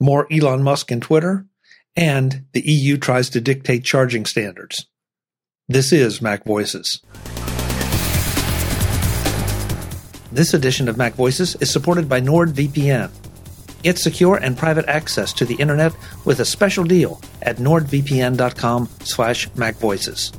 more 0.00 0.26
Elon 0.32 0.62
Musk 0.62 0.90
and 0.90 1.02
Twitter, 1.02 1.46
and 1.94 2.46
the 2.52 2.62
EU 2.62 2.96
tries 2.96 3.30
to 3.30 3.40
dictate 3.40 3.84
charging 3.84 4.24
standards. 4.24 4.86
This 5.68 5.92
is 5.92 6.20
MacVoices. 6.20 7.00
This 10.32 10.54
edition 10.54 10.88
of 10.88 10.96
MacVoices 10.96 11.60
is 11.60 11.70
supported 11.70 12.08
by 12.08 12.20
NordVPN. 12.20 13.10
Get 13.82 13.98
secure 13.98 14.36
and 14.36 14.56
private 14.56 14.86
access 14.86 15.32
to 15.34 15.44
the 15.44 15.54
internet 15.56 15.92
with 16.24 16.40
a 16.40 16.44
special 16.44 16.84
deal 16.84 17.20
at 17.42 17.56
nordvpn.com 17.56 18.88
slash 19.04 19.48
macvoices. 19.50 20.36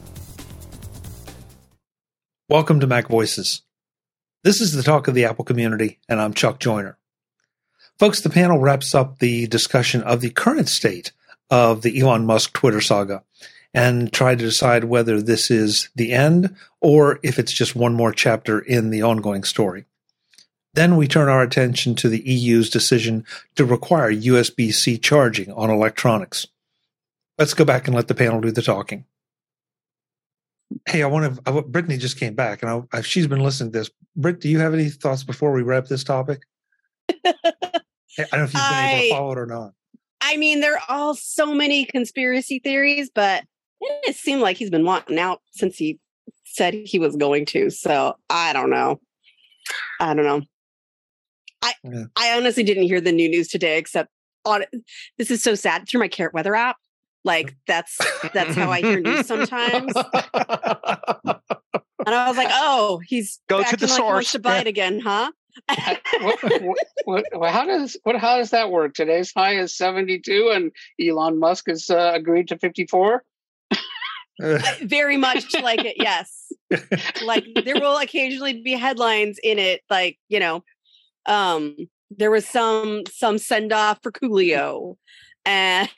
Welcome 2.50 2.80
to 2.82 2.88
MacVoices. 2.88 3.62
This 4.44 4.60
is 4.60 4.74
the 4.74 4.84
talk 4.84 5.08
of 5.08 5.16
the 5.16 5.26
Apple 5.26 5.46
community, 5.46 6.00
and 6.10 6.20
I'm 6.20 6.34
Chuck 6.34 6.60
Joiner. 6.60 6.98
Folks, 8.02 8.22
the 8.22 8.32
panel 8.32 8.58
wraps 8.58 8.96
up 8.96 9.20
the 9.20 9.46
discussion 9.46 10.02
of 10.02 10.22
the 10.22 10.32
current 10.32 10.68
state 10.68 11.12
of 11.52 11.84
the 11.84 12.00
Elon 12.00 12.26
Musk 12.26 12.52
Twitter 12.52 12.82
saga 12.82 13.22
and 13.76 14.12
try 14.12 14.34
to 14.34 14.44
decide 14.44 14.86
whether 14.86 15.22
this 15.22 15.52
is 15.52 15.90
the 15.96 16.12
end 16.12 16.56
or 16.80 17.20
if 17.22 17.38
it's 17.38 17.54
just 17.54 17.76
one 17.76 17.94
more 17.94 18.12
chapter 18.12 18.58
in 18.58 18.90
the 18.90 19.04
ongoing 19.04 19.44
story. 19.44 19.86
Then 20.74 20.98
we 20.98 21.08
turn 21.08 21.30
our 21.30 21.44
attention 21.44 21.94
to 21.98 22.10
the 22.10 22.28
EU's 22.28 22.72
decision 22.72 23.24
to 23.54 23.66
require 23.66 24.12
USB 24.12 24.74
C 24.74 24.98
charging 24.98 25.52
on 25.52 25.70
electronics. 25.70 26.48
Let's 27.38 27.54
go 27.54 27.66
back 27.66 27.86
and 27.86 27.96
let 27.96 28.08
the 28.08 28.16
panel 28.16 28.42
do 28.42 28.50
the 28.50 28.64
talking. 28.64 29.06
Hey, 30.88 31.04
I 31.04 31.06
want 31.06 31.46
to. 31.46 31.62
Brittany 31.62 31.98
just 31.98 32.20
came 32.20 32.34
back, 32.34 32.64
and 32.64 32.88
I, 32.92 33.02
she's 33.02 33.28
been 33.28 33.44
listening 33.44 33.74
to 33.74 33.78
this. 33.78 33.92
Britt, 34.16 34.40
do 34.40 34.50
you 34.50 34.58
have 34.58 34.74
any 34.74 34.90
thoughts 34.90 35.24
before 35.24 35.52
we 35.52 35.62
wrap 35.62 35.86
this 35.86 36.04
topic? 36.04 36.48
I 38.18 38.24
don't 38.24 38.40
know 38.40 38.44
if 38.44 38.54
you've 38.54 38.62
been 38.62 38.62
I, 38.62 38.92
able 38.92 39.02
to 39.02 39.10
follow 39.16 39.32
it 39.32 39.38
or 39.38 39.46
not. 39.46 39.74
I 40.22 40.38
mean, 40.38 40.60
there 40.62 40.76
are 40.76 40.84
all 40.88 41.16
so 41.16 41.54
many 41.54 41.86
conspiracy 41.86 42.60
theories, 42.60 43.10
but 43.14 43.44
it 43.82 44.16
seemed 44.16 44.42
like 44.42 44.58
he's 44.58 44.70
been 44.70 44.86
wanting 44.86 45.18
out 45.18 45.42
since 45.52 45.78
he 45.78 46.00
said 46.46 46.74
he 46.74 47.00
was 47.00 47.16
going 47.16 47.46
to. 47.48 47.70
So 47.70 48.16
I 48.30 48.54
don't 48.54 48.70
know. 48.70 49.00
I 50.00 50.14
don't 50.14 50.26
know. 50.26 50.42
I 51.62 51.74
yeah. 51.84 52.04
I 52.16 52.38
honestly 52.38 52.64
didn't 52.64 52.84
hear 52.84 53.02
the 53.02 53.12
new 53.12 53.30
news 53.30 53.48
today, 53.48 53.78
except 53.78 54.10
on 54.46 54.64
this 55.18 55.32
is 55.32 55.44
so 55.44 55.56
sad 55.56 55.88
through 55.88 56.00
my 56.00 56.08
Carrot 56.08 56.34
Weather 56.34 56.56
app. 56.56 56.78
Like 57.24 57.56
that's 57.68 57.98
that's 58.34 58.56
how 58.56 58.72
I 58.72 58.82
hear 58.82 59.00
news 59.00 59.28
sometimes. 59.28 59.94
and 60.34 60.46
I 62.08 62.28
was 62.28 62.38
like, 62.38 62.50
oh, 62.52 63.00
he's 63.06 63.40
go 63.48 63.64
to 63.64 63.78
the 63.78 63.88
like 63.88 63.96
source 63.96 64.32
to 64.32 64.40
buy 64.40 64.60
it 64.60 64.68
again, 64.68 65.00
huh? 65.00 65.32
what, 66.22 66.44
what, 67.06 67.26
what, 67.34 67.52
how 67.52 67.66
does 67.66 67.98
what 68.04 68.16
how 68.16 68.38
does 68.38 68.52
that 68.52 68.72
work? 68.72 68.94
Today's 68.94 69.32
high 69.34 69.56
is 69.58 69.76
seventy 69.76 70.20
two, 70.20 70.52
and 70.54 70.72
Elon 71.00 71.40
Musk 71.40 71.68
has 71.68 71.90
uh, 71.90 72.12
agreed 72.14 72.48
to 72.50 72.58
fifty 72.58 72.86
four. 72.86 73.24
Very 74.82 75.18
much 75.18 75.54
like 75.62 75.84
it, 75.86 75.96
yes. 75.98 76.52
like 77.26 77.46
there 77.66 77.76
will 77.76 77.98
occasionally 77.98 78.62
be 78.62 78.74
headlines 78.74 79.40
in 79.44 79.60
it, 79.60 79.82
like 79.90 80.18
you 80.30 80.40
know, 80.40 80.64
um, 81.26 81.76
there 82.10 82.32
was 82.32 82.48
some 82.48 83.04
some 83.12 83.38
send 83.38 83.74
off 83.74 84.00
for 84.02 84.12
Coolio, 84.12 84.96
and 85.46 85.90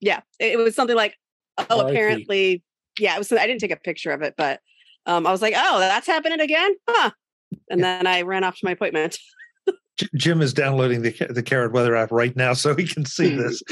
yeah, 0.00 0.20
it, 0.38 0.52
it 0.52 0.56
was 0.58 0.74
something 0.74 0.96
like, 0.96 1.16
oh, 1.70 1.86
apparently, 1.86 2.62
yeah, 2.98 3.14
it 3.14 3.18
was. 3.18 3.32
I 3.32 3.46
didn't 3.46 3.60
take 3.60 3.70
a 3.70 3.76
picture 3.76 4.10
of 4.10 4.22
it, 4.22 4.34
but 4.36 4.60
um, 5.06 5.26
I 5.26 5.32
was 5.32 5.42
like, 5.42 5.54
oh, 5.56 5.78
that's 5.78 6.06
happening 6.06 6.40
again, 6.40 6.74
huh? 6.88 7.10
And 7.70 7.82
then 7.82 8.06
I 8.06 8.22
ran 8.22 8.44
off 8.44 8.56
to 8.56 8.64
my 8.64 8.72
appointment. 8.72 9.18
Jim 10.14 10.40
is 10.40 10.54
downloading 10.54 11.02
the 11.02 11.10
the 11.30 11.42
Carrot 11.42 11.72
Weather 11.72 11.94
app 11.94 12.10
right 12.10 12.34
now, 12.34 12.54
so 12.54 12.74
he 12.74 12.86
can 12.86 13.04
see 13.04 13.36
this. 13.36 13.62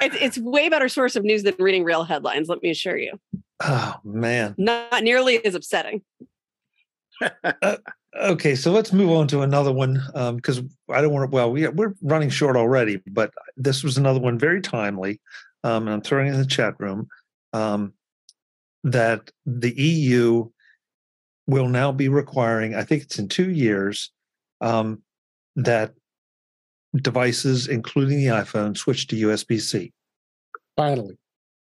it's 0.00 0.16
it's 0.20 0.38
way 0.38 0.68
better 0.68 0.88
source 0.88 1.16
of 1.16 1.24
news 1.24 1.42
than 1.42 1.54
reading 1.58 1.84
real 1.84 2.04
headlines. 2.04 2.48
Let 2.48 2.62
me 2.62 2.70
assure 2.70 2.96
you. 2.96 3.18
Oh 3.60 3.96
man, 4.04 4.54
not 4.56 5.02
nearly 5.02 5.44
as 5.44 5.54
upsetting. 5.54 6.02
uh, 7.62 7.76
okay, 8.20 8.54
so 8.54 8.70
let's 8.72 8.92
move 8.92 9.10
on 9.10 9.26
to 9.28 9.42
another 9.42 9.72
one 9.72 9.94
because 10.36 10.58
um, 10.58 10.70
I 10.90 11.00
don't 11.00 11.12
want 11.12 11.30
to. 11.30 11.34
Well, 11.34 11.50
we 11.50 11.66
we're 11.68 11.94
running 12.02 12.30
short 12.30 12.56
already, 12.56 13.02
but 13.06 13.32
this 13.56 13.82
was 13.82 13.98
another 13.98 14.20
one 14.20 14.38
very 14.38 14.60
timely. 14.60 15.20
Um, 15.64 15.86
and 15.86 15.94
I'm 15.94 16.02
throwing 16.02 16.28
in 16.28 16.36
the 16.36 16.46
chat 16.46 16.74
room 16.78 17.08
um, 17.54 17.94
that 18.84 19.30
the 19.46 19.72
EU 19.72 20.50
will 21.46 21.68
now 21.68 21.92
be 21.92 22.08
requiring. 22.08 22.74
I 22.74 22.84
think 22.84 23.02
it's 23.02 23.18
in 23.18 23.28
two 23.28 23.50
years 23.50 24.10
um, 24.60 25.02
that 25.56 25.94
devices, 26.94 27.68
including 27.68 28.18
the 28.18 28.26
iPhone, 28.26 28.76
switch 28.76 29.06
to 29.08 29.28
USB 29.28 29.60
C. 29.60 29.92
Finally, 30.76 31.18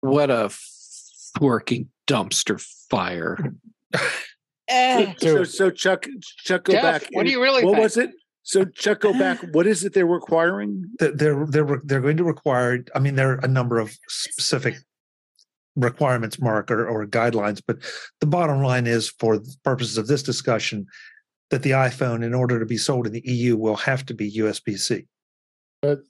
what 0.00 0.30
a 0.30 0.50
working 1.40 1.88
dumpster 2.06 2.60
fire! 2.90 3.38
Eh. 4.68 5.14
so, 5.18 5.44
so 5.44 5.70
Chuck, 5.70 6.06
Chuck, 6.38 6.64
go 6.64 6.72
Jeff, 6.72 6.82
back. 6.82 7.08
What 7.12 7.24
do 7.24 7.30
you 7.30 7.40
really? 7.40 7.64
What 7.64 7.74
think? 7.74 7.82
was 7.84 7.96
it? 7.96 8.10
So 8.42 8.64
Chuck, 8.64 9.00
go 9.00 9.12
back. 9.12 9.40
What 9.52 9.66
is 9.66 9.84
it 9.84 9.92
they're 9.92 10.06
requiring? 10.06 10.84
They're 10.98 11.46
they're 11.46 11.80
they're 11.84 12.00
going 12.00 12.16
to 12.16 12.24
require. 12.24 12.84
I 12.94 12.98
mean, 12.98 13.14
there 13.14 13.32
are 13.32 13.40
a 13.44 13.48
number 13.48 13.78
of 13.78 13.96
specific 14.08 14.76
requirements, 15.76 16.40
Mark, 16.40 16.70
or, 16.70 16.86
or 16.86 17.06
guidelines. 17.06 17.62
But 17.64 17.78
the 18.20 18.26
bottom 18.26 18.62
line 18.62 18.86
is, 18.86 19.08
for 19.08 19.38
the 19.38 19.54
purposes 19.62 19.98
of 19.98 20.06
this 20.06 20.22
discussion, 20.22 20.86
that 21.50 21.62
the 21.62 21.70
iPhone, 21.70 22.24
in 22.24 22.34
order 22.34 22.58
to 22.58 22.66
be 22.66 22.76
sold 22.76 23.06
in 23.06 23.12
the 23.12 23.22
EU, 23.24 23.56
will 23.56 23.76
have 23.76 24.04
to 24.06 24.14
be 24.14 24.32
USB 24.32 24.78
C. 24.78 25.06
But 25.82 26.00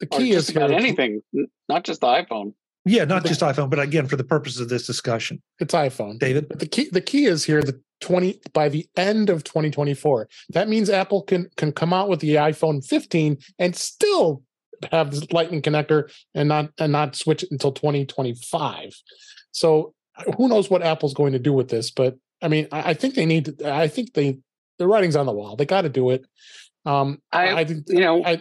the 0.00 0.06
key 0.06 0.32
is 0.32 0.50
about 0.50 0.72
anything, 0.72 1.22
not 1.68 1.84
just 1.84 2.00
the 2.00 2.08
iPhone. 2.08 2.54
Yeah, 2.84 3.04
not 3.04 3.24
just 3.24 3.40
iPhone, 3.40 3.70
but 3.70 3.78
again, 3.78 4.08
for 4.08 4.16
the 4.16 4.24
purpose 4.24 4.58
of 4.58 4.68
this 4.68 4.86
discussion, 4.86 5.40
it's 5.60 5.72
iPhone. 5.72 6.18
David, 6.18 6.48
but 6.48 6.58
the 6.58 6.66
key 6.66 6.88
the 6.90 7.00
key 7.00 7.26
is 7.26 7.44
here 7.44 7.62
the 7.62 7.80
twenty 8.00 8.40
by 8.52 8.68
the 8.68 8.88
end 8.96 9.30
of 9.30 9.44
2024. 9.44 10.28
That 10.48 10.68
means 10.68 10.90
Apple 10.90 11.22
can 11.22 11.48
can 11.56 11.70
come 11.70 11.92
out 11.92 12.08
with 12.08 12.18
the 12.18 12.34
iPhone 12.34 12.84
15 12.84 13.38
and 13.60 13.76
still 13.76 14.42
have 14.90 15.10
this 15.10 15.30
Lightning 15.32 15.62
connector 15.62 16.10
and 16.34 16.48
not 16.48 16.70
and 16.78 16.92
not 16.92 17.16
switch 17.16 17.42
it 17.42 17.50
until 17.50 17.72
2025. 17.72 18.94
So 19.52 19.94
who 20.36 20.48
knows 20.48 20.70
what 20.70 20.82
Apple's 20.82 21.14
going 21.14 21.32
to 21.32 21.38
do 21.38 21.52
with 21.52 21.68
this? 21.68 21.90
But 21.90 22.16
I 22.42 22.48
mean, 22.48 22.68
I, 22.72 22.90
I 22.90 22.94
think 22.94 23.14
they 23.14 23.26
need. 23.26 23.58
To, 23.58 23.72
I 23.72 23.88
think 23.88 24.14
they 24.14 24.38
the 24.78 24.86
writing's 24.86 25.16
on 25.16 25.26
the 25.26 25.32
wall. 25.32 25.56
They 25.56 25.66
got 25.66 25.82
to 25.82 25.88
do 25.88 26.10
it. 26.10 26.26
Um, 26.84 27.22
I, 27.30 27.48
I 27.48 27.60
you 27.60 28.00
know, 28.00 28.24
I, 28.24 28.40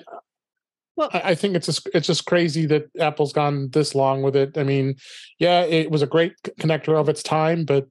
well, 0.96 1.10
I 1.14 1.36
think 1.36 1.56
it's 1.56 1.68
just 1.68 1.88
it's 1.94 2.08
just 2.08 2.26
crazy 2.26 2.66
that 2.68 2.90
Apple's 3.00 3.34
gone 3.34 3.70
this 3.70 3.96
long 3.96 4.22
with 4.22 4.36
it. 4.36 4.58
I 4.58 4.64
mean, 4.64 4.96
yeah, 5.40 5.62
it 5.62 5.92
was 5.92 6.02
a 6.02 6.08
great 6.08 6.34
connector 6.60 7.00
of 7.00 7.10
its 7.10 7.24
time, 7.24 7.66
but 7.66 7.88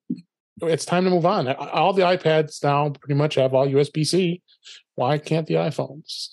it's 0.62 0.84
time 0.84 1.05
to 1.05 1.10
move 1.10 1.27
on. 1.27 1.49
All 1.49 1.93
the 1.93 2.03
iPads 2.03 2.62
now 2.62 2.91
pretty 2.91 3.15
much 3.15 3.37
have 3.37 3.55
all 3.55 3.66
USB 3.66 4.06
C. 4.06 4.43
Why 4.97 5.19
can't 5.19 5.47
the 5.47 5.55
iPhones? 5.55 6.28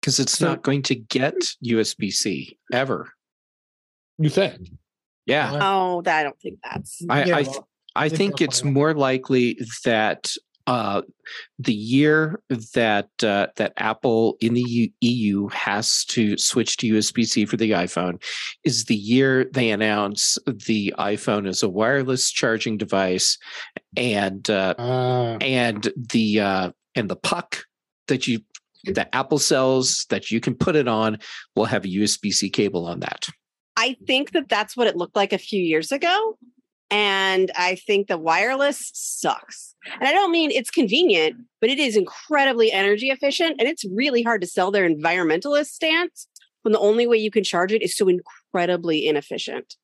Because 0.00 0.18
it's 0.18 0.38
so, 0.38 0.48
not 0.48 0.62
going 0.62 0.82
to 0.82 0.94
get 0.94 1.34
USB 1.64 2.12
C 2.12 2.58
ever. 2.72 3.12
You 4.18 4.30
think? 4.30 4.70
Yeah. 5.26 5.58
Oh, 5.60 6.02
I 6.06 6.22
don't 6.22 6.38
think 6.40 6.58
that's. 6.62 7.02
I 7.08 7.24
yeah, 7.24 7.36
I, 7.36 7.42
th- 7.42 7.56
I 7.94 8.08
think 8.08 8.40
it's 8.40 8.64
more 8.64 8.94
likely 8.94 9.58
that 9.84 10.34
uh, 10.66 11.02
the 11.58 11.74
year 11.74 12.40
that 12.74 13.08
uh, 13.22 13.48
that 13.56 13.72
Apple 13.76 14.36
in 14.40 14.54
the 14.54 14.92
EU 15.00 15.48
has 15.48 16.04
to 16.06 16.36
switch 16.38 16.76
to 16.78 16.94
USB 16.94 17.26
C 17.26 17.44
for 17.44 17.56
the 17.56 17.72
iPhone 17.72 18.22
is 18.64 18.84
the 18.84 18.94
year 18.94 19.44
they 19.44 19.70
announce 19.70 20.38
the 20.46 20.94
iPhone 20.98 21.48
as 21.48 21.62
a 21.62 21.68
wireless 21.68 22.30
charging 22.30 22.76
device, 22.76 23.36
and 23.96 24.48
uh, 24.48 24.74
uh. 24.78 25.38
and 25.40 25.92
the 25.96 26.40
uh, 26.40 26.70
and 26.94 27.08
the 27.08 27.16
puck 27.16 27.64
that 28.06 28.28
you 28.28 28.40
that 28.84 29.08
Apple 29.12 29.38
sells 29.38 30.06
that 30.10 30.30
you 30.30 30.40
can 30.40 30.54
put 30.54 30.76
it 30.76 30.88
on 30.88 31.18
will 31.54 31.66
have 31.66 31.84
a 31.84 31.88
USB 31.88 32.32
C 32.32 32.50
cable 32.50 32.86
on 32.86 33.00
that. 33.00 33.28
I 33.76 33.96
think 34.06 34.32
that 34.32 34.48
that's 34.48 34.76
what 34.76 34.86
it 34.86 34.96
looked 34.96 35.16
like 35.16 35.32
a 35.32 35.38
few 35.38 35.62
years 35.62 35.92
ago. 35.92 36.38
And 36.90 37.50
I 37.56 37.76
think 37.76 38.08
the 38.08 38.18
wireless 38.18 38.90
sucks. 38.92 39.74
And 40.00 40.08
I 40.08 40.12
don't 40.12 40.32
mean 40.32 40.50
it's 40.50 40.70
convenient, 40.70 41.36
but 41.60 41.70
it 41.70 41.78
is 41.78 41.96
incredibly 41.96 42.72
energy 42.72 43.10
efficient. 43.10 43.56
And 43.60 43.68
it's 43.68 43.84
really 43.94 44.22
hard 44.22 44.40
to 44.40 44.46
sell 44.46 44.70
their 44.70 44.88
environmentalist 44.88 45.66
stance 45.66 46.26
when 46.62 46.72
the 46.72 46.80
only 46.80 47.06
way 47.06 47.16
you 47.16 47.30
can 47.30 47.44
charge 47.44 47.72
it 47.72 47.82
is 47.82 47.96
so 47.96 48.08
incredibly 48.08 49.06
inefficient. 49.06 49.76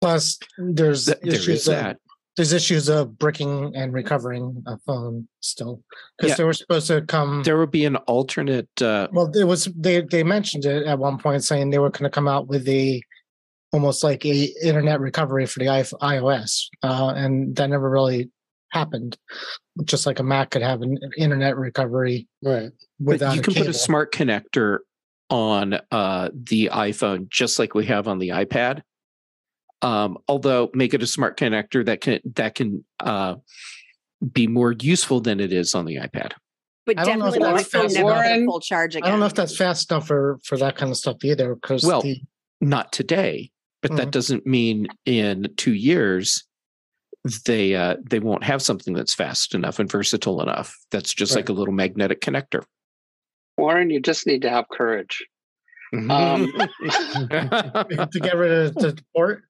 Plus, 0.00 0.38
there's 0.58 1.06
Th- 1.06 1.18
there 1.22 1.34
issues 1.34 1.66
of, 1.66 1.74
that. 1.74 1.98
There's 2.36 2.52
issues 2.52 2.88
of 2.88 3.16
bricking 3.16 3.74
and 3.76 3.92
recovering 3.92 4.62
a 4.66 4.76
phone 4.78 5.28
still 5.40 5.82
because 6.18 6.30
yeah. 6.30 6.36
they 6.36 6.44
were 6.44 6.52
supposed 6.52 6.88
to 6.88 7.02
come. 7.02 7.42
There 7.44 7.58
would 7.58 7.70
be 7.70 7.84
an 7.84 7.96
alternate. 7.96 8.82
Uh, 8.82 9.08
well, 9.12 9.30
it 9.36 9.44
was 9.44 9.66
they 9.76 10.00
they 10.00 10.24
mentioned 10.24 10.64
it 10.64 10.86
at 10.86 10.98
one 10.98 11.18
point 11.18 11.44
saying 11.44 11.70
they 11.70 11.78
were 11.78 11.90
going 11.90 12.04
to 12.04 12.10
come 12.10 12.26
out 12.26 12.48
with 12.48 12.68
a 12.68 13.00
almost 13.72 14.02
like 14.04 14.24
a 14.24 14.52
internet 14.62 15.00
recovery 15.00 15.46
for 15.46 15.60
the 15.60 15.66
iOS, 15.66 16.66
uh, 16.82 17.12
and 17.16 17.54
that 17.56 17.70
never 17.70 17.88
really 17.88 18.30
happened. 18.70 19.16
Just 19.84 20.06
like 20.06 20.18
a 20.18 20.22
Mac 20.22 20.50
could 20.50 20.62
have 20.62 20.82
an 20.82 20.98
internet 21.16 21.56
recovery, 21.56 22.28
right? 22.42 22.70
Without 23.00 23.28
but 23.30 23.36
you 23.36 23.42
can 23.42 23.54
put 23.54 23.68
a 23.68 23.72
smart 23.72 24.12
connector 24.12 24.78
on 25.30 25.80
uh, 25.90 26.30
the 26.32 26.70
iPhone, 26.72 27.28
just 27.28 27.58
like 27.58 27.74
we 27.74 27.86
have 27.86 28.06
on 28.08 28.18
the 28.18 28.28
iPad. 28.30 28.82
Um, 29.84 30.18
although 30.28 30.70
make 30.72 30.94
it 30.94 31.02
a 31.02 31.06
smart 31.06 31.38
connector 31.38 31.84
that 31.84 32.00
can 32.00 32.20
that 32.34 32.54
can 32.54 32.84
uh, 33.00 33.36
be 34.32 34.46
more 34.46 34.72
useful 34.72 35.20
than 35.20 35.40
it 35.40 35.52
is 35.52 35.74
on 35.74 35.84
the 35.84 35.96
iPad. 35.96 36.32
But 36.86 36.96
definitely 36.96 37.38
my 37.38 37.62
phone 37.62 37.92
never 37.92 38.22
had 38.22 38.44
full 38.44 38.60
charge 38.60 38.96
again. 38.96 39.06
I 39.06 39.10
don't 39.10 39.20
know 39.20 39.26
if 39.26 39.34
that's 39.34 39.56
fast 39.56 39.90
enough 39.90 40.06
for 40.06 40.38
for 40.44 40.56
that 40.58 40.76
kind 40.76 40.90
of 40.90 40.96
stuff 40.96 41.24
either. 41.24 41.54
Because 41.54 41.84
well, 41.84 42.02
the, 42.02 42.20
not 42.60 42.92
today, 42.92 43.50
but 43.82 43.90
mm-hmm. 43.90 43.98
that 43.98 44.10
doesn't 44.10 44.46
mean 44.46 44.88
in 45.04 45.48
two 45.56 45.74
years 45.74 46.44
they 47.46 47.74
uh, 47.74 47.96
they 48.02 48.18
won't 48.18 48.44
have 48.44 48.62
something 48.62 48.94
that's 48.94 49.14
fast 49.14 49.54
enough 49.54 49.78
and 49.78 49.90
versatile 49.90 50.42
enough. 50.42 50.76
That's 50.90 51.12
just 51.12 51.32
right. 51.32 51.40
like 51.40 51.48
a 51.48 51.52
little 51.52 51.74
magnetic 51.74 52.20
connector. 52.20 52.64
Warren, 53.56 53.90
you 53.90 54.00
just 54.00 54.26
need 54.26 54.42
to 54.42 54.50
have 54.50 54.68
courage. 54.68 55.24
Mm-hmm. 55.94 56.10
Um, 56.10 56.50
to 58.10 58.20
get 58.20 58.36
rid 58.36 58.50
of 58.50 58.74
the 58.74 58.98
port. 59.14 59.44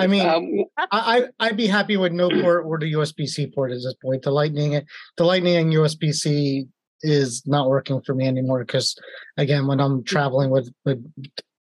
I 0.00 0.06
mean, 0.06 0.26
um, 0.26 0.64
I 0.90 1.24
I'd 1.38 1.56
be 1.56 1.66
happy 1.66 1.96
with 1.96 2.12
no 2.12 2.28
port 2.28 2.64
or 2.66 2.78
the 2.78 2.92
USB 2.94 3.26
C 3.26 3.46
port 3.46 3.70
at 3.70 3.76
this 3.76 3.94
point. 4.02 4.22
The 4.22 4.30
Lightning, 4.30 4.80
the 5.16 5.24
Lightning 5.24 5.56
and 5.56 5.72
USB 5.72 6.12
C 6.12 6.66
is 7.02 7.42
not 7.46 7.68
working 7.68 8.00
for 8.02 8.14
me 8.14 8.26
anymore 8.26 8.60
because, 8.60 8.96
again, 9.36 9.66
when 9.66 9.80
I'm 9.80 10.04
traveling 10.04 10.50
with 10.50 10.72
with 10.84 11.04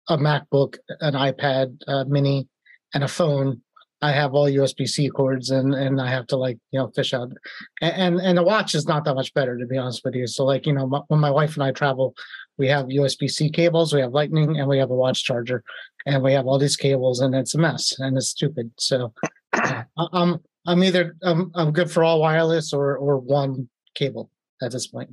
a 0.09 0.17
MacBook, 0.17 0.77
an 1.01 1.15
iPad 1.15 1.79
uh, 1.87 2.05
Mini, 2.09 2.49
and 2.95 3.05
a 3.05 3.09
phone, 3.09 3.61
I 4.01 4.13
have 4.13 4.35
all 4.35 4.47
USB 4.47 4.89
C 4.89 5.09
cords, 5.09 5.51
and 5.51 5.75
and 5.75 6.01
I 6.01 6.09
have 6.09 6.27
to 6.29 6.37
like 6.37 6.59
you 6.71 6.79
know 6.79 6.89
fish 6.95 7.13
out, 7.13 7.33
and, 7.81 7.95
and 7.95 8.21
and 8.21 8.39
the 8.39 8.43
watch 8.43 8.75
is 8.75 8.87
not 8.87 9.05
that 9.05 9.15
much 9.15 9.35
better 9.35 9.59
to 9.59 9.67
be 9.67 9.77
honest 9.77 10.03
with 10.05 10.15
you. 10.15 10.27
So 10.27 10.45
like 10.45 10.67
you 10.67 10.73
know 10.73 10.87
my, 10.87 11.01
when 11.09 11.21
my 11.21 11.31
wife 11.31 11.55
and 11.55 11.65
I 11.65 11.73
travel, 11.73 12.15
we 12.59 12.69
have 12.69 12.87
USB 12.87 13.31
C 13.31 13.51
cables, 13.51 13.95
we 13.95 14.01
have 14.01 14.13
Lightning, 14.13 14.59
and 14.59 14.69
we 14.69 14.79
have 14.79 14.91
a 14.91 14.95
watch 14.95 15.25
charger, 15.25 15.63
and 16.07 16.23
we 16.23 16.33
have 16.33 16.47
all 16.47 16.59
these 16.59 16.77
cables, 16.77 17.21
and 17.21 17.35
it's 17.35 17.55
a 17.55 17.59
mess 17.59 17.99
and 17.99 18.17
it's 18.17 18.29
stupid. 18.29 18.71
So 18.79 19.13
I'm 19.53 20.39
I'm 20.67 20.85
either 20.85 21.17
I'm 21.23 21.51
I'm 21.55 21.73
good 21.73 21.91
for 21.91 22.05
all 22.05 22.21
wireless 22.21 22.73
or 22.73 22.97
or 22.97 23.19
one 23.19 23.69
cable 23.95 24.31
at 24.63 24.73
this 24.73 24.87
point. 24.87 25.11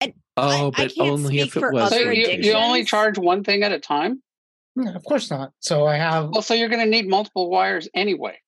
And 0.00 0.14
oh, 0.36 0.68
I, 0.68 0.70
but 0.70 0.92
I 0.98 1.08
only 1.08 1.40
if 1.40 1.56
it 1.56 1.72
was. 1.72 1.90
So 1.90 1.98
you, 1.98 2.38
you 2.40 2.52
only 2.52 2.84
charge 2.84 3.18
one 3.18 3.44
thing 3.44 3.62
at 3.62 3.72
a 3.72 3.78
time. 3.78 4.22
Yeah, 4.76 4.94
of 4.94 5.04
course 5.04 5.30
not. 5.30 5.52
So 5.60 5.86
I 5.86 5.96
have. 5.96 6.30
Well, 6.30 6.42
so 6.42 6.54
you're 6.54 6.68
going 6.68 6.84
to 6.84 6.90
need 6.90 7.08
multiple 7.08 7.50
wires 7.50 7.88
anyway. 7.94 8.38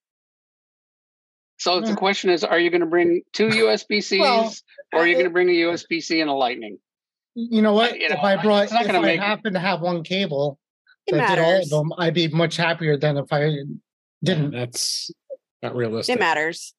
So 1.57 1.79
the 1.79 1.89
hmm. 1.89 1.95
question 1.95 2.29
is, 2.29 2.43
are 2.43 2.59
you 2.59 2.69
going 2.69 2.81
to 2.81 2.87
bring 2.87 3.21
two 3.31 3.47
USB 3.49 4.03
Cs, 4.03 4.19
well, 4.19 4.53
or 4.91 4.99
are 4.99 5.07
you 5.07 5.13
going 5.13 5.25
to 5.25 5.31
bring 5.31 5.49
a 5.49 5.53
USB 5.53 6.01
C 6.01 6.21
and 6.21 6.29
a 6.29 6.33
Lightning? 6.33 6.77
You 7.35 7.61
know 7.61 7.73
what? 7.73 7.99
You 7.99 8.09
know, 8.09 8.15
if 8.15 8.23
I 8.23 8.41
brought, 8.41 8.65
if 8.65 8.73
I 8.73 8.99
make... 8.99 9.19
happen 9.19 9.53
to 9.53 9.59
have 9.59 9.81
one 9.81 10.03
cable 10.03 10.59
it 11.07 11.13
that 11.13 11.17
matters. 11.17 11.35
did 11.35 11.43
all 11.43 11.61
of 11.61 11.69
them, 11.89 11.93
I'd 11.97 12.13
be 12.13 12.27
much 12.27 12.57
happier 12.57 12.97
than 12.97 13.17
if 13.17 13.31
I 13.31 13.63
didn't. 14.23 14.51
That's 14.51 15.11
not 15.61 15.75
realistic. 15.75 16.15
It 16.15 16.19
matters. 16.19 16.73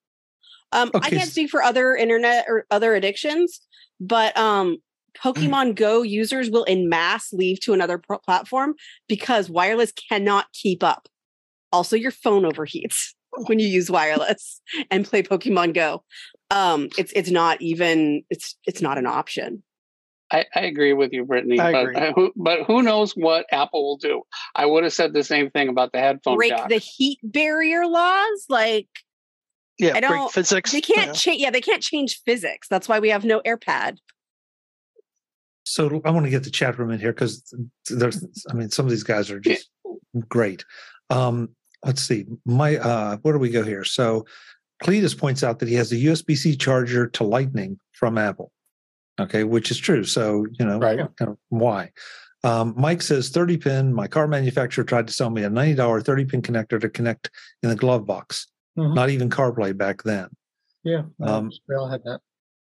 Um, 0.72 0.90
okay. 0.94 1.06
I 1.06 1.10
can't 1.10 1.30
speak 1.30 1.50
for 1.50 1.62
other 1.62 1.94
internet 1.94 2.46
or 2.48 2.66
other 2.70 2.94
addictions, 2.94 3.60
but 4.00 4.36
um, 4.36 4.78
Pokemon 5.16 5.76
Go 5.76 6.02
users 6.02 6.50
will 6.50 6.64
in 6.64 6.88
mass 6.88 7.32
leave 7.32 7.60
to 7.60 7.72
another 7.72 7.98
pro- 7.98 8.18
platform 8.18 8.74
because 9.08 9.48
wireless 9.48 9.92
cannot 9.92 10.46
keep 10.52 10.82
up. 10.82 11.08
Also, 11.72 11.96
your 11.96 12.10
phone 12.10 12.42
overheats 12.42 13.14
when 13.46 13.58
you 13.58 13.66
use 13.66 13.90
wireless 13.90 14.60
and 14.90 15.04
play 15.04 15.22
Pokemon 15.22 15.74
Go. 15.74 16.04
Um, 16.50 16.88
it's 16.98 17.12
it's 17.12 17.30
not 17.30 17.60
even 17.60 18.22
it's 18.30 18.56
it's 18.66 18.82
not 18.82 18.98
an 18.98 19.06
option. 19.06 19.62
I, 20.34 20.44
I 20.54 20.60
agree 20.62 20.92
with 20.92 21.12
you, 21.12 21.24
Brittany. 21.24 21.60
I 21.60 21.70
but, 21.70 21.88
agree. 21.88 22.12
who, 22.14 22.32
but 22.34 22.62
who 22.64 22.82
knows 22.82 23.12
what 23.12 23.46
Apple 23.52 23.84
will 23.84 23.96
do? 23.96 24.22
I 24.56 24.66
would 24.66 24.82
have 24.82 24.92
said 24.92 25.12
the 25.12 25.22
same 25.22 25.50
thing 25.50 25.68
about 25.68 25.92
the 25.92 26.00
headphone. 26.00 26.36
Break 26.36 26.50
jack. 26.50 26.68
the 26.68 26.78
heat 26.78 27.20
barrier 27.22 27.86
laws, 27.86 28.46
like 28.48 28.88
yeah, 29.78 29.92
I 29.94 30.00
don't, 30.00 30.32
physics. 30.32 30.72
They 30.72 30.80
can't 30.80 31.08
yeah. 31.08 31.12
change. 31.12 31.40
Yeah, 31.40 31.50
they 31.50 31.60
can't 31.60 31.82
change 31.82 32.20
physics. 32.24 32.66
That's 32.68 32.88
why 32.88 32.98
we 32.98 33.10
have 33.10 33.24
no 33.24 33.40
AirPad. 33.46 33.98
So 35.64 36.02
I 36.04 36.10
want 36.10 36.26
to 36.26 36.30
get 36.30 36.44
the 36.44 36.50
chat 36.50 36.78
room 36.78 36.90
in 36.90 37.00
here 37.00 37.12
because 37.12 37.54
there's, 37.88 38.26
I 38.50 38.54
mean, 38.54 38.70
some 38.70 38.84
of 38.84 38.90
these 38.90 39.02
guys 39.02 39.30
are 39.30 39.40
just 39.40 39.70
yeah. 39.84 40.20
great. 40.28 40.64
Um, 41.10 41.50
let's 41.84 42.02
see, 42.02 42.26
my, 42.44 42.76
uh, 42.76 43.16
where 43.18 43.32
do 43.32 43.40
we 43.40 43.50
go 43.50 43.62
here? 43.62 43.84
So 43.84 44.26
Cletus 44.82 45.16
points 45.16 45.42
out 45.42 45.60
that 45.60 45.68
he 45.68 45.74
has 45.76 45.90
a 45.92 45.96
USB 45.96 46.36
C 46.36 46.56
charger 46.56 47.06
to 47.08 47.24
Lightning 47.24 47.78
from 47.92 48.18
Apple. 48.18 48.52
Okay, 49.20 49.44
which 49.44 49.70
is 49.70 49.78
true. 49.78 50.04
So 50.04 50.46
you 50.58 50.66
know, 50.66 50.78
right. 50.78 50.98
You 50.98 51.08
know, 51.20 51.38
why? 51.48 51.92
Um, 52.42 52.74
Mike 52.76 53.00
says 53.00 53.30
30 53.30 53.56
pin. 53.56 53.94
My 53.94 54.06
car 54.06 54.28
manufacturer 54.28 54.84
tried 54.84 55.06
to 55.06 55.14
sell 55.14 55.30
me 55.30 55.44
a 55.44 55.48
$90 55.48 56.04
30 56.04 56.24
pin 56.26 56.42
connector 56.42 56.78
to 56.80 56.90
connect 56.90 57.30
in 57.62 57.70
the 57.70 57.76
glove 57.76 58.04
box. 58.04 58.48
Mm-hmm. 58.78 58.94
Not 58.94 59.10
even 59.10 59.30
CarPlay 59.30 59.76
back 59.76 60.02
then. 60.02 60.28
Yeah, 60.82 61.04
um, 61.22 61.50
we 61.66 61.74
all 61.74 61.88
had 61.88 62.02
that. 62.04 62.20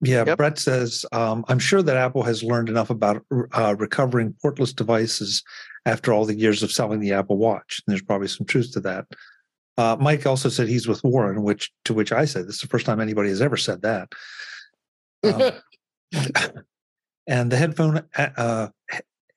Yeah, 0.03 0.25
yep. 0.27 0.37
Brett 0.37 0.59
says, 0.59 1.07
um, 1.13 1.45
I'm 1.49 1.61
sure 1.61 1.81
that 1.81 1.97
Apple 1.97 2.25
has 2.25 2.43
learned 2.43 2.69
enough 2.69 2.91
about 2.91 3.25
uh, 3.53 3.77
recovering 3.79 4.35
portless 4.45 4.75
devices 4.75 5.43
after 5.87 6.13
all 6.13 6.25
the 6.25 6.35
years 6.35 6.63
of 6.63 6.73
selling 6.73 6.99
the 7.01 7.13
Apple 7.13 7.39
Watch. 7.39 7.81
And 7.87 7.93
there's 7.93 8.03
probably 8.03 8.27
some 8.27 8.45
truth 8.45 8.73
to 8.73 8.81
that. 8.81 9.07
Uh, 9.79 9.97
Mike 9.99 10.27
also 10.27 10.49
said 10.49 10.69
he's 10.69 10.89
with 10.89 11.03
Warren, 11.05 11.43
which 11.43 11.73
to 11.85 11.95
which 11.95 12.13
I 12.13 12.25
said 12.25 12.47
this 12.47 12.57
is 12.57 12.61
the 12.61 12.69
first 12.69 12.85
time 12.85 13.01
anybody 13.01 13.31
has 13.31 13.41
ever 13.41 13.57
said 13.57 13.83
that. 13.83 14.13
Um, 15.23 15.53
and 17.27 17.51
the 17.51 17.57
headphone 17.57 18.05
uh, 18.17 18.69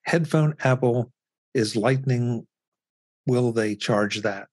headphone 0.02 0.54
Apple 0.60 1.12
is 1.54 1.76
Lightning. 1.76 2.46
Will 3.26 3.52
they 3.52 3.74
charge 3.74 4.22
that? 4.22 4.48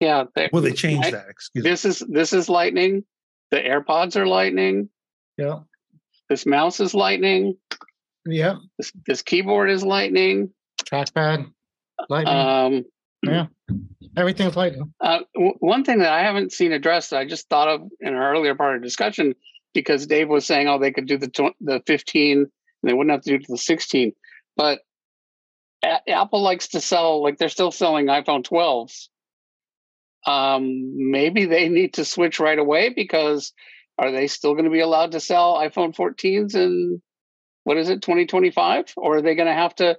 Yeah. 0.00 0.24
They, 0.34 0.48
Will 0.52 0.62
they 0.62 0.72
change 0.72 1.06
I, 1.06 1.10
that? 1.10 1.28
Excuse 1.28 1.64
this 1.64 1.84
me. 1.84 1.90
is 1.90 1.98
this 2.08 2.32
is 2.32 2.48
Lightning. 2.48 3.04
The 3.50 3.58
AirPods 3.58 4.16
are 4.16 4.26
Lightning. 4.26 4.88
Yeah. 5.36 5.60
This 6.28 6.44
mouse 6.44 6.80
is 6.80 6.94
lightning. 6.94 7.56
Yeah. 8.26 8.56
This, 8.76 8.92
this 9.06 9.22
keyboard 9.22 9.70
is 9.70 9.82
lightning. 9.82 10.50
Trackpad, 10.84 11.50
lightning. 12.08 12.34
Um, 12.34 12.84
yeah. 13.22 13.46
Everything's 14.16 14.56
lightning. 14.56 14.92
Uh, 15.00 15.20
w- 15.34 15.54
one 15.60 15.84
thing 15.84 16.00
that 16.00 16.12
I 16.12 16.22
haven't 16.22 16.52
seen 16.52 16.72
addressed, 16.72 17.12
I 17.12 17.26
just 17.26 17.48
thought 17.48 17.68
of 17.68 17.82
in 18.00 18.08
an 18.08 18.14
earlier 18.14 18.54
part 18.54 18.76
of 18.76 18.82
the 18.82 18.86
discussion, 18.86 19.34
because 19.78 20.08
Dave 20.08 20.28
was 20.28 20.44
saying, 20.44 20.66
oh, 20.66 20.78
they 20.78 20.90
could 20.90 21.06
do 21.06 21.18
the 21.18 21.28
tw- 21.28 21.56
the 21.60 21.80
15 21.86 22.38
and 22.38 22.48
they 22.82 22.92
wouldn't 22.92 23.12
have 23.12 23.22
to 23.22 23.38
do 23.38 23.44
the 23.48 23.56
16. 23.56 24.12
But 24.56 24.80
a- 25.84 26.10
Apple 26.10 26.42
likes 26.42 26.68
to 26.68 26.80
sell, 26.80 27.22
like 27.22 27.38
they're 27.38 27.48
still 27.48 27.70
selling 27.70 28.06
iPhone 28.06 28.42
12s. 28.44 29.08
Um, 30.26 31.10
maybe 31.12 31.46
they 31.46 31.68
need 31.68 31.94
to 31.94 32.04
switch 32.04 32.40
right 32.40 32.58
away 32.58 32.88
because 32.88 33.52
are 33.98 34.10
they 34.10 34.26
still 34.26 34.54
going 34.54 34.64
to 34.64 34.70
be 34.70 34.80
allowed 34.80 35.12
to 35.12 35.20
sell 35.20 35.58
iPhone 35.58 35.94
14s 35.94 36.56
in 36.56 37.00
what 37.62 37.76
is 37.76 37.88
it 37.88 38.02
2025 38.02 38.94
or 38.96 39.18
are 39.18 39.22
they 39.22 39.36
going 39.36 39.46
to 39.46 39.54
have 39.54 39.74
to 39.76 39.96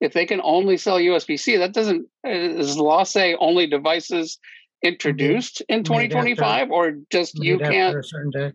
if 0.00 0.12
they 0.14 0.24
can 0.24 0.40
only 0.42 0.76
sell 0.78 0.98
USB-C 0.98 1.56
that 1.58 1.74
doesn't 1.74 2.06
does 2.24 2.78
law 2.78 3.02
say 3.02 3.36
only 3.38 3.66
devices 3.66 4.38
introduced 4.82 5.62
in 5.68 5.84
2025 5.84 6.70
or 6.70 6.92
just 7.10 7.34
you 7.42 7.58
can't 7.58 7.96
a 7.96 8.02
certain 8.02 8.30
day 8.30 8.52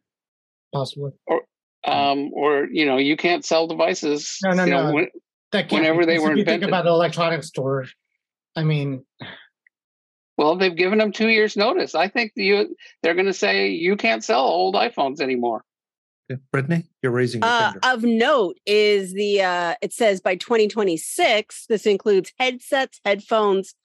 possibly 0.74 1.12
or 1.27 1.42
um 1.86 2.32
or 2.34 2.68
you 2.72 2.86
know 2.86 2.98
you 2.98 3.15
can't 3.15 3.46
sell 3.46 3.68
devices 3.68 4.38
no 4.44 4.51
no 4.51 4.65
no 4.65 4.88
know, 4.88 4.94
when, 4.94 5.08
that 5.51 5.72
whenever 5.72 6.06
they 6.06 6.18
were 6.18 6.32
if 6.32 6.38
you 6.38 6.42
invented. 6.42 6.62
think 6.62 6.63
about 6.63 6.86
an 6.86 6.94
electronics 6.94 7.48
store 7.48 7.86
i 8.56 8.63
mean 8.63 9.03
well, 10.38 10.56
they've 10.56 10.75
given 10.75 10.98
them 10.98 11.12
two 11.12 11.30
years' 11.30 11.56
notice. 11.56 11.96
I 11.96 12.08
think 12.08 12.32
you 12.36 12.75
they're 13.01 13.13
going 13.13 13.27
to 13.27 13.34
say 13.34 13.70
you 13.70 13.96
can't 13.96 14.24
sell 14.24 14.42
old 14.42 14.75
iPhones 14.75 15.22
anymore. 15.22 15.63
Brittany, 16.51 16.86
you're 17.03 17.12
raising 17.12 17.42
your 17.42 17.51
uh, 17.51 17.74
Of 17.84 18.03
note 18.03 18.58
is 18.65 19.13
the 19.13 19.42
uh, 19.42 19.75
it 19.82 19.94
says 19.94 20.22
by 20.22 20.36
2026. 20.36 21.65
This 21.68 21.86
includes 21.86 22.32
headsets, 22.39 23.00
headphones, 23.06 23.75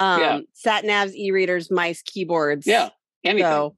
um, 0.00 0.20
yeah. 0.20 0.40
sat 0.54 0.84
navs, 0.84 1.14
e-readers, 1.14 1.70
mice, 1.70 2.02
keyboards. 2.02 2.66
Yeah, 2.66 2.88
anything. 3.22 3.44
So, 3.44 3.76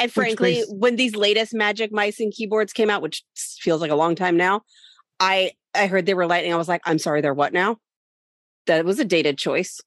and 0.00 0.12
frankly, 0.12 0.64
when 0.68 0.96
these 0.96 1.14
latest 1.14 1.54
Magic 1.54 1.92
mice 1.92 2.18
and 2.18 2.32
keyboards 2.32 2.72
came 2.72 2.90
out, 2.90 3.02
which 3.02 3.22
feels 3.36 3.80
like 3.80 3.90
a 3.90 3.96
long 3.96 4.16
time 4.16 4.36
now, 4.36 4.62
I 5.20 5.52
I 5.74 5.86
heard 5.86 6.06
they 6.06 6.14
were 6.14 6.26
lightning. 6.26 6.52
I 6.52 6.56
was 6.56 6.68
like, 6.68 6.80
I'm 6.84 6.98
sorry, 6.98 7.20
they're 7.20 7.34
what 7.34 7.52
now? 7.52 7.76
that 8.66 8.84
was 8.84 8.98
a 8.98 9.04
dated 9.04 9.38
choice. 9.38 9.80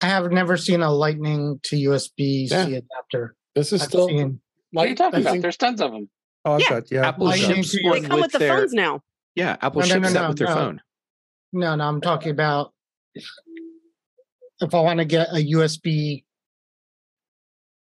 I 0.00 0.08
have 0.08 0.30
never 0.30 0.56
seen 0.56 0.82
a 0.82 0.90
lightning 0.90 1.60
to 1.64 1.76
USB 1.76 2.48
C 2.48 2.48
yeah. 2.50 2.64
adapter. 2.64 3.34
This 3.54 3.72
is 3.72 3.82
I've 3.82 3.88
still. 3.88 4.08
Seen, 4.08 4.40
what 4.72 4.86
are 4.86 4.88
you 4.90 4.94
talking 4.94 5.20
about? 5.20 5.40
There's 5.40 5.56
tons 5.56 5.80
of 5.80 5.92
them. 5.92 6.10
Oh, 6.44 6.58
yeah. 6.58 6.68
Got, 6.68 6.90
yeah. 6.90 7.08
Apple 7.08 7.30
ships 7.32 7.72
they 7.72 8.00
come 8.02 8.20
with, 8.20 8.32
the 8.32 8.38
their, 8.38 8.56
phones 8.56 8.72
now. 8.72 9.00
Yeah, 9.34 9.56
Apple 9.60 9.80
no, 9.80 9.86
ships 9.86 10.00
no, 10.00 10.08
no, 10.08 10.14
that 10.14 10.28
with 10.28 10.38
their 10.38 10.48
phone. 10.48 10.80
No, 11.52 11.74
no, 11.74 11.84
I'm 11.84 12.00
talking 12.00 12.30
about 12.30 12.72
if 13.14 14.74
I 14.74 14.80
want 14.80 14.98
to 14.98 15.04
get 15.04 15.28
a 15.30 15.44
USB 15.52 16.24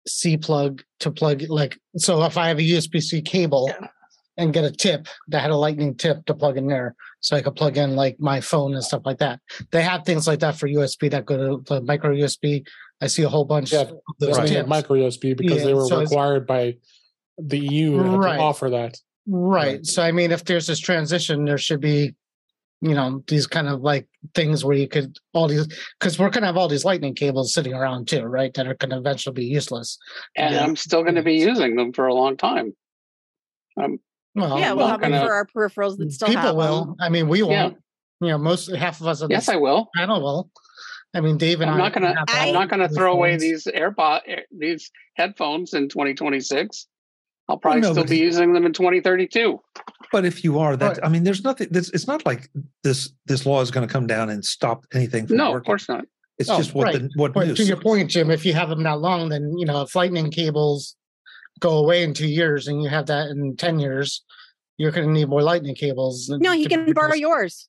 C 0.07 0.37
plug 0.37 0.83
to 1.01 1.11
plug 1.11 1.43
like 1.49 1.77
so 1.97 2.23
if 2.23 2.37
I 2.37 2.47
have 2.47 2.59
a 2.59 2.63
USB 2.63 3.01
C 3.01 3.21
cable 3.21 3.69
yeah. 3.69 3.87
and 4.37 4.53
get 4.53 4.63
a 4.63 4.71
tip 4.71 5.07
that 5.27 5.41
had 5.41 5.51
a 5.51 5.55
lightning 5.55 5.95
tip 5.95 6.25
to 6.25 6.33
plug 6.33 6.57
in 6.57 6.67
there, 6.67 6.95
so 7.19 7.35
I 7.35 7.41
could 7.41 7.55
plug 7.55 7.77
in 7.77 7.95
like 7.95 8.19
my 8.19 8.41
phone 8.41 8.73
and 8.73 8.83
stuff 8.83 9.03
like 9.05 9.19
that. 9.19 9.39
They 9.71 9.81
have 9.81 10.05
things 10.05 10.27
like 10.27 10.39
that 10.39 10.55
for 10.55 10.67
USB 10.67 11.11
that 11.11 11.25
go 11.25 11.37
to 11.37 11.63
the 11.65 11.81
micro 11.81 12.13
USB. 12.13 12.65
I 13.01 13.07
see 13.07 13.23
a 13.23 13.29
whole 13.29 13.45
bunch 13.45 13.71
yeah, 13.71 13.81
of 13.81 13.93
those 14.19 14.37
right. 14.37 14.67
micro 14.67 14.97
USB 14.97 15.35
because 15.35 15.59
yeah, 15.59 15.65
they 15.65 15.73
were 15.73 15.85
so 15.85 16.01
required 16.01 16.45
by 16.47 16.77
the 17.37 17.59
EU 17.59 17.97
right. 17.97 18.37
to 18.37 18.41
offer 18.41 18.69
that. 18.69 18.97
Right. 19.27 19.85
So 19.85 20.01
I 20.01 20.11
mean, 20.11 20.31
if 20.31 20.43
there's 20.45 20.67
this 20.67 20.79
transition, 20.79 21.45
there 21.45 21.57
should 21.57 21.81
be, 21.81 22.15
you 22.81 22.93
know, 22.93 23.23
these 23.27 23.45
kind 23.45 23.67
of 23.67 23.81
like 23.81 24.07
things 24.33 24.63
where 24.63 24.75
you 24.75 24.87
could 24.87 25.17
all 25.33 25.47
these 25.47 25.67
because 25.99 26.17
we're 26.17 26.29
gonna 26.29 26.45
have 26.45 26.57
all 26.57 26.69
these 26.69 26.85
lightning 26.85 27.13
cables 27.13 27.53
sitting 27.53 27.73
around 27.73 28.07
too, 28.07 28.23
right? 28.23 28.53
That 28.53 28.67
are 28.67 28.75
gonna 28.75 28.97
eventually 28.97 29.33
be 29.33 29.45
useless. 29.45 29.97
And 30.35 30.55
yeah. 30.55 30.63
I'm 30.63 30.75
still 30.75 31.03
gonna 31.03 31.23
be 31.23 31.35
using 31.35 31.75
them 31.75 31.91
for 31.91 32.07
a 32.07 32.13
long 32.13 32.37
time. 32.37 32.73
I'm 33.77 33.99
well, 34.35 34.59
yeah, 34.59 34.73
we'll 34.73 34.87
have 34.87 35.01
gonna, 35.01 35.17
them 35.17 35.27
for 35.27 35.33
our 35.33 35.45
peripherals 35.45 35.97
that 35.97 36.11
still 36.11 36.29
people 36.29 36.55
will. 36.55 36.85
Them. 36.85 36.95
I 37.01 37.09
mean, 37.09 37.27
we 37.27 37.41
won't. 37.41 37.53
Yeah. 37.53 37.69
You 38.21 38.27
know, 38.33 38.37
most 38.37 38.73
half 38.73 39.01
of 39.01 39.07
us. 39.07 39.23
yes, 39.29 39.49
I 39.49 39.55
will. 39.55 39.89
i 39.97 40.05
don't 40.05 40.21
will. 40.21 40.49
I 41.13 41.21
mean, 41.21 41.37
Dave 41.37 41.61
and 41.61 41.71
I'm 41.71 41.77
I 41.77 41.83
not 41.83 41.93
gonna. 41.93 42.25
I'm 42.27 42.53
not 42.53 42.69
gonna 42.69 42.89
throw 42.89 43.13
away 43.13 43.37
these 43.37 43.65
AirPod, 43.65 44.21
eh, 44.27 44.41
these 44.51 44.91
headphones 45.15 45.73
in 45.73 45.89
2026. 45.89 46.87
I'll 47.49 47.57
probably 47.57 47.81
well, 47.81 47.95
no, 47.95 48.03
still 48.03 48.17
be 48.17 48.23
using 48.23 48.53
them 48.53 48.65
in 48.67 48.73
2032. 48.73 49.59
But 50.11 50.23
if 50.23 50.43
you 50.43 50.59
are 50.59 50.77
that, 50.77 51.03
I 51.03 51.09
mean, 51.09 51.23
there's 51.23 51.43
nothing. 51.43 51.67
This, 51.71 51.89
it's 51.89 52.05
not 52.05 52.23
like 52.25 52.47
this. 52.83 53.11
This 53.25 53.45
law 53.45 53.61
is 53.61 53.71
going 53.71 53.87
to 53.87 53.91
come 53.91 54.05
down 54.05 54.29
and 54.29 54.45
stop 54.45 54.85
anything. 54.93 55.25
From 55.25 55.37
no, 55.37 55.51
working. 55.51 55.57
of 55.57 55.65
course 55.65 55.89
not. 55.89 56.05
It's 56.37 56.49
oh, 56.49 56.57
just 56.57 56.75
what 56.75 56.85
right. 56.85 56.93
the 57.01 57.09
what. 57.15 57.33
But 57.33 57.57
to 57.57 57.63
your 57.63 57.81
point, 57.81 58.11
Jim, 58.11 58.29
if 58.29 58.45
you 58.45 58.53
have 58.53 58.69
them 58.69 58.83
that 58.83 58.99
long, 58.99 59.29
then 59.29 59.57
you 59.57 59.65
know 59.65 59.81
if 59.81 59.95
lightning 59.95 60.29
cables 60.29 60.95
go 61.59 61.77
away 61.77 62.03
in 62.03 62.13
two 62.13 62.27
years, 62.27 62.67
and 62.67 62.83
you 62.83 62.89
have 62.89 63.07
that 63.07 63.29
in 63.29 63.57
ten 63.57 63.79
years, 63.79 64.23
you're 64.77 64.91
going 64.91 65.07
to 65.07 65.11
need 65.13 65.27
more 65.27 65.41
lightning 65.41 65.75
cables. 65.75 66.29
No, 66.29 66.51
he 66.51 66.67
can 66.67 66.93
borrow 66.93 67.15
yours. 67.15 67.67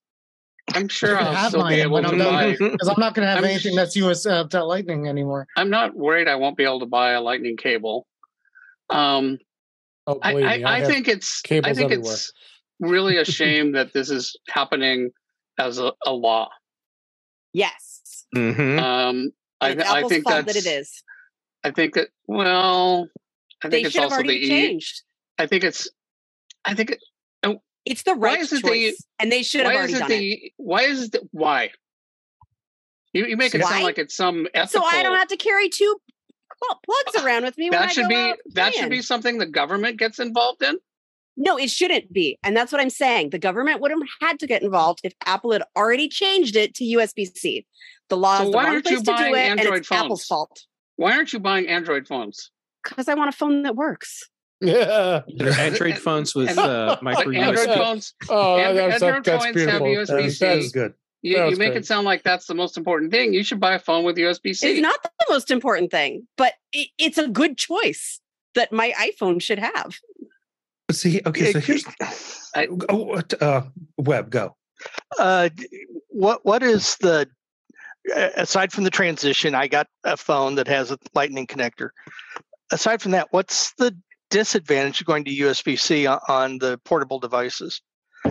I'm 0.68 0.88
sure 1.00 1.18
I'll 1.18 1.34
have 1.34 1.52
still 1.52 1.66
be 1.66 1.80
able 1.80 2.02
to 2.02 2.16
buy 2.16 2.52
because 2.58 2.88
I'm 2.88 3.00
not 3.00 3.14
going 3.14 3.26
to 3.26 3.30
have 3.30 3.38
I'm 3.38 3.44
anything 3.44 3.74
that's 3.74 3.96
US 3.96 4.26
uh, 4.26 4.44
Lightning 4.52 5.08
anymore. 5.08 5.46
I'm 5.56 5.70
not 5.70 5.96
worried 5.96 6.28
I 6.28 6.36
won't 6.36 6.56
be 6.56 6.64
able 6.64 6.80
to 6.80 6.86
buy 6.86 7.12
a 7.12 7.20
Lightning 7.20 7.56
cable. 7.56 8.06
Um, 8.90 9.38
Oh, 10.10 10.18
I, 10.22 10.32
I, 10.32 10.60
I, 10.60 10.76
I 10.76 10.84
think 10.84 11.08
it's 11.08 11.42
I 11.46 11.48
think 11.48 11.66
everywhere. 11.66 12.12
it's 12.12 12.32
really 12.80 13.16
a 13.18 13.24
shame 13.24 13.72
that 13.72 13.92
this 13.92 14.10
is 14.10 14.36
happening 14.48 15.10
as 15.58 15.78
a, 15.78 15.92
a 16.06 16.12
law. 16.12 16.48
Yes. 17.52 18.26
Mm-hmm. 18.34 18.78
Um, 18.78 19.30
I, 19.60 19.70
I, 19.70 20.08
think 20.08 20.26
that's, 20.26 20.46
that 20.46 20.56
it 20.56 20.66
is. 20.66 21.02
I 21.62 21.70
think 21.70 21.94
that 21.94 22.08
well, 22.26 23.08
I 23.62 23.68
think 23.68 23.84
they 23.84 23.88
it's 23.88 23.98
also 23.98 24.22
the 24.22 24.48
changed. 24.48 25.02
I 25.38 25.46
think 25.46 25.64
it's. 25.64 25.88
I 26.64 26.74
think 26.74 26.92
it. 26.92 26.98
Oh, 27.42 27.60
it's 27.84 28.02
the 28.02 28.14
right 28.14 28.38
choice, 28.38 28.62
the, 28.62 28.94
and 29.18 29.30
they 29.30 29.42
should 29.42 29.66
have 29.66 29.74
already 29.74 29.94
done 29.94 30.08
the, 30.08 30.32
it. 30.32 30.52
Why 30.56 30.82
is 30.82 31.10
it? 31.12 31.16
Why? 31.32 31.70
You, 33.12 33.26
you 33.26 33.36
make 33.36 33.54
it 33.54 33.62
why? 33.62 33.70
sound 33.70 33.84
like 33.84 33.98
it's 33.98 34.14
some 34.16 34.46
ethical. 34.54 34.82
So 34.82 34.98
I 34.98 35.02
don't 35.02 35.18
have 35.18 35.28
to 35.28 35.36
carry 35.36 35.68
two 35.68 36.00
plugs 36.84 37.24
around 37.24 37.44
with 37.44 37.56
me. 37.58 37.70
that 37.70 37.92
should 37.92 38.08
be 38.08 38.34
that 38.54 38.74
should 38.74 38.90
be 38.90 39.02
something 39.02 39.38
the 39.38 39.46
government 39.46 39.98
gets 39.98 40.18
involved 40.18 40.62
in. 40.62 40.78
No, 41.36 41.56
it 41.56 41.70
shouldn't 41.70 42.12
be, 42.12 42.38
and 42.42 42.56
that's 42.56 42.70
what 42.72 42.80
I'm 42.80 42.90
saying. 42.90 43.30
The 43.30 43.38
government 43.38 43.80
would 43.80 43.90
have 43.90 44.00
had 44.20 44.38
to 44.40 44.46
get 44.46 44.62
involved 44.62 45.00
if 45.04 45.14
Apple 45.24 45.52
had 45.52 45.62
already 45.76 46.08
changed 46.08 46.56
it 46.56 46.74
to 46.74 46.84
USB 46.84 47.26
C. 47.34 47.66
The 48.08 48.16
law 48.16 48.38
so 48.38 48.44
is 48.44 48.50
the 48.50 48.56
why 48.56 48.66
aren't 48.66 48.90
you 48.90 49.02
buying 49.02 49.34
it, 49.34 49.38
Android 49.38 49.86
phones? 49.86 50.02
Apple's 50.02 50.24
fault. 50.24 50.66
Why 50.96 51.12
aren't 51.12 51.32
you 51.32 51.38
buying 51.38 51.66
Android 51.66 52.06
phones? 52.06 52.50
Because 52.82 53.08
I 53.08 53.14
want 53.14 53.30
a 53.30 53.32
phone 53.32 53.62
that 53.62 53.76
works. 53.76 54.28
Yeah, 54.60 55.22
Android 55.40 55.96
phones 55.96 56.34
with 56.34 56.58
uh, 56.58 56.98
micro 57.02 57.32
Android 57.32 57.68
USB. 57.68 57.74
phones. 57.78 58.14
Oh, 58.28 58.58
Android, 58.58 58.92
that's, 58.92 59.02
Android 59.02 59.24
that's, 59.24 59.44
phones 59.44 59.54
beautiful. 59.54 59.86
have 59.86 60.08
USB 60.08 60.30
C. 60.30 60.44
That's 60.44 60.72
good. 60.72 60.94
You, 61.22 61.48
you 61.48 61.56
make 61.56 61.74
it 61.74 61.84
sound 61.84 62.06
like 62.06 62.22
that's 62.22 62.46
the 62.46 62.54
most 62.54 62.78
important 62.78 63.10
thing. 63.10 63.34
You 63.34 63.44
should 63.44 63.60
buy 63.60 63.74
a 63.74 63.78
phone 63.78 64.04
with 64.04 64.16
USB 64.16 64.56
C. 64.56 64.70
It's 64.70 64.80
not 64.80 65.02
the 65.02 65.10
most 65.28 65.50
important 65.50 65.90
thing, 65.90 66.26
but 66.36 66.54
it, 66.72 66.88
it's 66.98 67.18
a 67.18 67.28
good 67.28 67.58
choice 67.58 68.20
that 68.54 68.72
my 68.72 68.92
iPhone 68.98 69.42
should 69.42 69.58
have. 69.58 69.96
See, 70.90 71.20
okay, 71.24 71.52
so 71.52 71.60
here's 71.60 71.84
I, 72.54 72.68
oh, 72.88 73.20
uh, 73.40 73.62
Web 73.96 74.30
go. 74.30 74.56
Uh, 75.18 75.50
what 76.08 76.44
what 76.44 76.62
is 76.62 76.96
the 76.96 77.28
aside 78.36 78.72
from 78.72 78.84
the 78.84 78.90
transition? 78.90 79.54
I 79.54 79.68
got 79.68 79.86
a 80.04 80.16
phone 80.16 80.56
that 80.56 80.68
has 80.68 80.90
a 80.90 80.98
Lightning 81.14 81.46
connector. 81.46 81.90
Aside 82.72 83.02
from 83.02 83.12
that, 83.12 83.28
what's 83.30 83.72
the 83.74 83.96
disadvantage 84.30 85.00
of 85.00 85.06
going 85.06 85.24
to 85.24 85.30
USB 85.30 85.78
C 85.78 86.06
on, 86.06 86.20
on 86.28 86.58
the 86.58 86.78
portable 86.84 87.18
devices? 87.18 87.82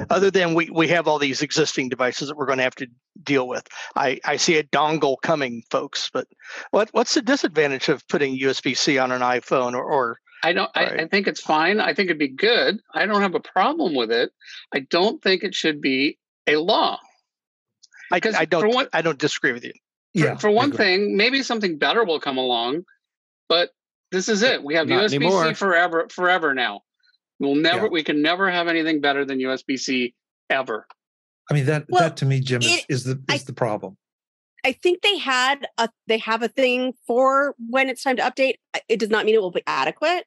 Other 0.09 0.31
than 0.31 0.53
we, 0.53 0.69
we 0.69 0.87
have 0.89 1.07
all 1.07 1.19
these 1.19 1.41
existing 1.41 1.89
devices 1.89 2.27
that 2.27 2.37
we're 2.37 2.45
going 2.45 2.57
to 2.57 2.63
have 2.63 2.75
to 2.75 2.87
deal 3.23 3.47
with. 3.47 3.67
I, 3.95 4.19
I 4.25 4.37
see 4.37 4.57
a 4.57 4.63
dongle 4.63 5.17
coming, 5.21 5.63
folks, 5.69 6.09
but 6.11 6.27
what 6.71 6.89
what's 6.91 7.13
the 7.13 7.21
disadvantage 7.21 7.89
of 7.89 8.07
putting 8.07 8.39
USB 8.39 8.75
C 8.75 8.97
on 8.97 9.11
an 9.11 9.21
iPhone 9.21 9.73
or, 9.73 9.83
or 9.83 10.19
I 10.43 10.53
don't. 10.53 10.69
Right. 10.75 10.99
I, 10.99 11.03
I, 11.03 11.07
think 11.07 11.27
it's 11.27 11.41
fine. 11.41 11.79
I 11.79 11.93
think 11.93 12.07
it'd 12.07 12.19
be 12.19 12.29
good. 12.29 12.79
I 12.93 13.05
don't 13.05 13.21
have 13.21 13.35
a 13.35 13.39
problem 13.39 13.93
with 13.93 14.11
it. 14.11 14.31
I 14.73 14.79
don't 14.79 15.21
think 15.21 15.43
it 15.43 15.53
should 15.53 15.81
be 15.81 16.17
a 16.47 16.55
law. 16.55 16.99
I, 18.11 18.21
I 18.37 18.45
don't. 18.45 18.73
One, 18.73 18.87
I 18.93 19.01
don't 19.01 19.19
disagree 19.19 19.51
with 19.51 19.65
you. 19.65 19.73
For, 20.15 20.25
yeah, 20.25 20.35
for 20.37 20.49
one 20.49 20.71
thing, 20.71 21.17
maybe 21.17 21.43
something 21.43 21.77
better 21.77 22.03
will 22.03 22.19
come 22.19 22.37
along, 22.37 22.85
but 23.47 23.69
this 24.11 24.27
is 24.27 24.41
it. 24.41 24.63
We 24.63 24.75
have 24.75 24.87
USB 24.87 25.47
C 25.49 25.53
forever, 25.53 26.07
forever 26.09 26.55
now. 26.55 26.81
We'll 27.39 27.55
never, 27.55 27.83
yeah. 27.83 27.91
we 27.91 28.03
can 28.03 28.21
never 28.21 28.49
have 28.49 28.67
anything 28.67 29.01
better 29.01 29.25
than 29.25 29.39
USB 29.39 29.79
C 29.79 30.13
ever. 30.49 30.85
I 31.49 31.53
mean 31.53 31.65
that 31.65 31.85
well, 31.89 32.03
that 32.03 32.17
to 32.17 32.25
me, 32.25 32.41
Jim, 32.41 32.61
it, 32.61 32.65
is, 32.65 32.85
is 32.89 33.03
the 33.05 33.11
is 33.33 33.41
I, 33.41 33.45
the 33.45 33.53
problem. 33.53 33.97
I 34.65 34.73
think 34.73 35.01
they 35.01 35.17
had 35.17 35.67
a 35.77 35.89
they 36.07 36.17
have 36.19 36.43
a 36.43 36.47
thing 36.47 36.93
for 37.07 37.55
when 37.69 37.89
it's 37.89 38.03
time 38.03 38.17
to 38.17 38.23
update. 38.23 38.55
It 38.87 38.99
does 38.99 39.09
not 39.09 39.25
mean 39.25 39.35
it 39.35 39.41
will 39.41 39.51
be 39.51 39.63
adequate. 39.65 40.25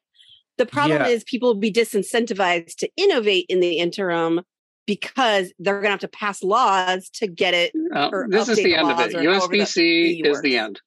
The 0.57 0.65
problem 0.65 1.01
yeah. 1.01 1.07
is 1.07 1.23
people 1.23 1.49
will 1.49 1.59
be 1.59 1.71
disincentivized 1.71 2.75
to 2.77 2.89
innovate 2.97 3.45
in 3.49 3.59
the 3.59 3.77
interim 3.77 4.41
because 4.85 5.53
they're 5.59 5.75
going 5.75 5.85
to 5.85 5.91
have 5.91 5.99
to 6.01 6.07
pass 6.07 6.43
laws 6.43 7.09
to 7.15 7.27
get 7.27 7.53
it. 7.53 7.71
Uh, 7.93 8.09
this 8.27 8.49
is 8.49 8.57
the 8.57 8.75
end 8.75 8.91
of 8.91 8.99
it. 8.99 9.13
USB 9.13 9.65
C 9.65 10.21
is 10.23 10.41
the 10.41 10.57
end. 10.57 10.81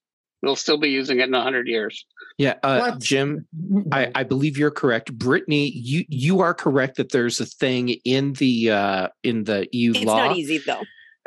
We'll 0.47 0.57
still 0.57 0.79
be 0.79 0.89
using 0.89 1.21
it 1.21 1.29
in 1.29 1.35
hundred 1.35 1.69
years. 1.69 2.07
Yeah, 2.39 2.55
uh, 2.63 2.97
Jim, 2.99 3.47
I, 3.91 4.11
I, 4.15 4.23
believe 4.23 4.59
you're 4.59 4.71
correct. 4.71 5.13
Brittany, 5.13 5.73
you 5.75 6.05
you 6.09 6.41
are 6.41 6.55
correct 6.55 6.97
that 6.97 7.11
there's 7.11 7.41
a 7.41 7.47
thing 7.47 7.91
in 8.05 8.35
the 8.35 8.71
uh, 8.71 9.09
in 9.25 9.45
the 9.45 9.69
EU 9.73 9.91
it's 9.91 10.05
law. 10.05 10.19
It's 10.19 10.29
not 10.29 10.37
easy 10.37 10.59
though. 10.59 10.83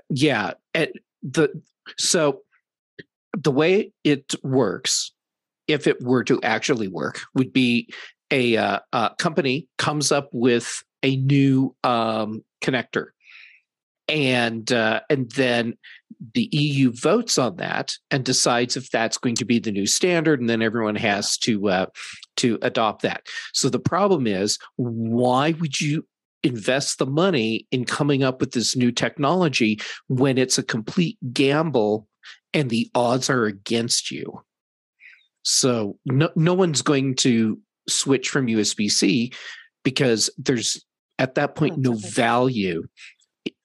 Yeah, 0.10 0.54
the 1.22 1.62
so 1.98 2.42
the 3.38 3.52
way 3.52 3.92
it 4.04 4.34
works, 4.44 5.12
if 5.68 5.88
it 5.88 6.02
were 6.02 6.24
to 6.24 6.42
actually 6.42 6.88
work, 6.88 7.20
would 7.36 7.54
be 7.54 7.90
a, 8.32 8.58
uh, 8.58 8.80
a 8.94 9.12
company 9.18 9.68
comes 9.78 10.12
up 10.12 10.30
with 10.32 10.84
a 11.04 11.16
new 11.18 11.76
um, 11.84 12.44
connector, 12.64 13.08
and 14.10 14.72
uh, 14.72 15.01
and 15.10 15.32
then 15.32 15.78
the 16.34 16.50
EU 16.51 16.92
votes 16.92 17.38
on 17.38 17.56
that 17.58 17.94
and 18.12 18.25
decides 18.25 18.75
if 18.75 18.89
that's 18.89 19.18
going 19.18 19.36
to 19.36 19.46
be 19.46 19.60
the 19.60 19.72
new 19.72 19.86
standard, 19.86 20.39
and 20.39 20.50
then 20.50 20.62
everyone 20.62 20.96
has 20.96 21.38
to 21.39 21.70
uh, 21.70 21.86
to 22.38 22.58
adopt 22.62 23.04
that. 23.04 23.28
So 23.54 23.70
the 23.70 23.80
problem 23.80 24.28
is, 24.28 24.58
why 24.75 25.51
would 25.60 25.80
you 25.80 26.06
invest 26.44 27.00
the 27.00 27.06
money 27.06 27.68
in 27.72 27.86
coming 27.86 28.24
up 28.24 28.39
with 28.39 28.51
this 28.51 28.75
new 28.75 28.92
technology 28.92 29.80
when 30.08 30.38
it's 30.38 30.58
a 30.58 30.63
complete 30.63 31.18
gamble 31.34 32.08
and 32.54 32.70
the 32.70 32.89
odds 32.96 33.30
are 33.30 33.46
against 33.46 34.12
you? 34.12 34.42
So 35.44 35.98
no 36.06 36.30
no 36.36 36.54
one's 36.54 36.82
going 36.82 37.16
to 37.18 37.60
switch 37.88 38.30
from 38.30 38.48
USB 38.48 38.92
C 38.92 39.32
because 39.84 40.30
there's 40.38 40.84
at 41.18 41.36
that 41.36 41.56
point 41.56 41.78
no 41.78 41.94
value 41.94 42.84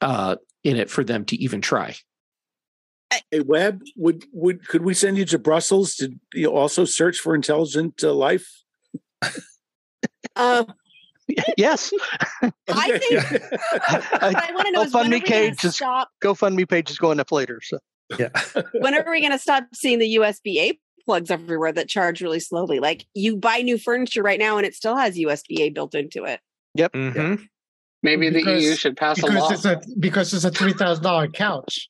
uh, 0.00 0.36
in 0.62 0.76
it 0.76 0.90
for 0.90 1.04
them 1.04 1.24
to 1.26 1.36
even 1.36 1.60
try. 1.60 1.94
Hey, 3.30 3.40
Web, 3.40 3.82
would 3.96 4.24
would 4.32 4.66
could 4.66 4.82
we 4.82 4.94
send 4.94 5.18
you 5.18 5.24
to 5.26 5.38
Brussels 5.38 5.94
to 5.96 6.10
you 6.32 6.44
know, 6.44 6.56
also 6.56 6.84
search 6.84 7.18
for 7.18 7.34
intelligent 7.34 8.02
uh, 8.02 8.12
life? 8.12 8.48
Uh, 10.36 10.64
yes. 11.56 11.92
I 12.42 12.98
think. 12.98 13.22
I 14.20 14.50
want 14.52 14.66
to 14.66 14.72
know 14.72 14.84
GoFundMe 14.84 15.24
page 15.24 15.64
is 15.64 15.76
stop? 15.76 16.08
GoFundMe 16.22 16.68
page 16.68 16.90
is 16.90 16.98
going 16.98 17.20
up 17.20 17.32
later. 17.32 17.60
So 17.62 17.78
yeah. 18.18 18.28
when 18.72 18.94
are 18.94 19.08
we 19.08 19.20
going 19.20 19.32
to 19.32 19.38
stop 19.38 19.64
seeing 19.72 19.98
the 19.98 20.16
USB 20.16 20.56
A 20.56 20.78
plugs 21.04 21.30
everywhere 21.30 21.72
that 21.72 21.88
charge 21.88 22.20
really 22.20 22.40
slowly? 22.40 22.80
Like 22.80 23.06
you 23.14 23.36
buy 23.36 23.58
new 23.58 23.78
furniture 23.78 24.22
right 24.22 24.38
now 24.38 24.56
and 24.56 24.66
it 24.66 24.74
still 24.74 24.96
has 24.96 25.16
USB 25.16 25.60
A 25.60 25.70
built 25.70 25.94
into 25.94 26.24
it. 26.24 26.40
Yep. 26.74 26.92
Mm-hmm. 26.92 27.44
Maybe 28.04 28.30
because, 28.30 28.62
the 28.62 28.68
EU 28.68 28.76
should 28.76 28.96
pass 28.96 29.20
a 29.20 29.26
law 29.26 29.50
it's 29.50 29.64
a, 29.64 29.80
because 29.98 30.32
it's 30.32 30.44
a 30.44 30.50
three 30.50 30.74
thousand 30.74 31.02
dollar 31.02 31.26
couch 31.26 31.88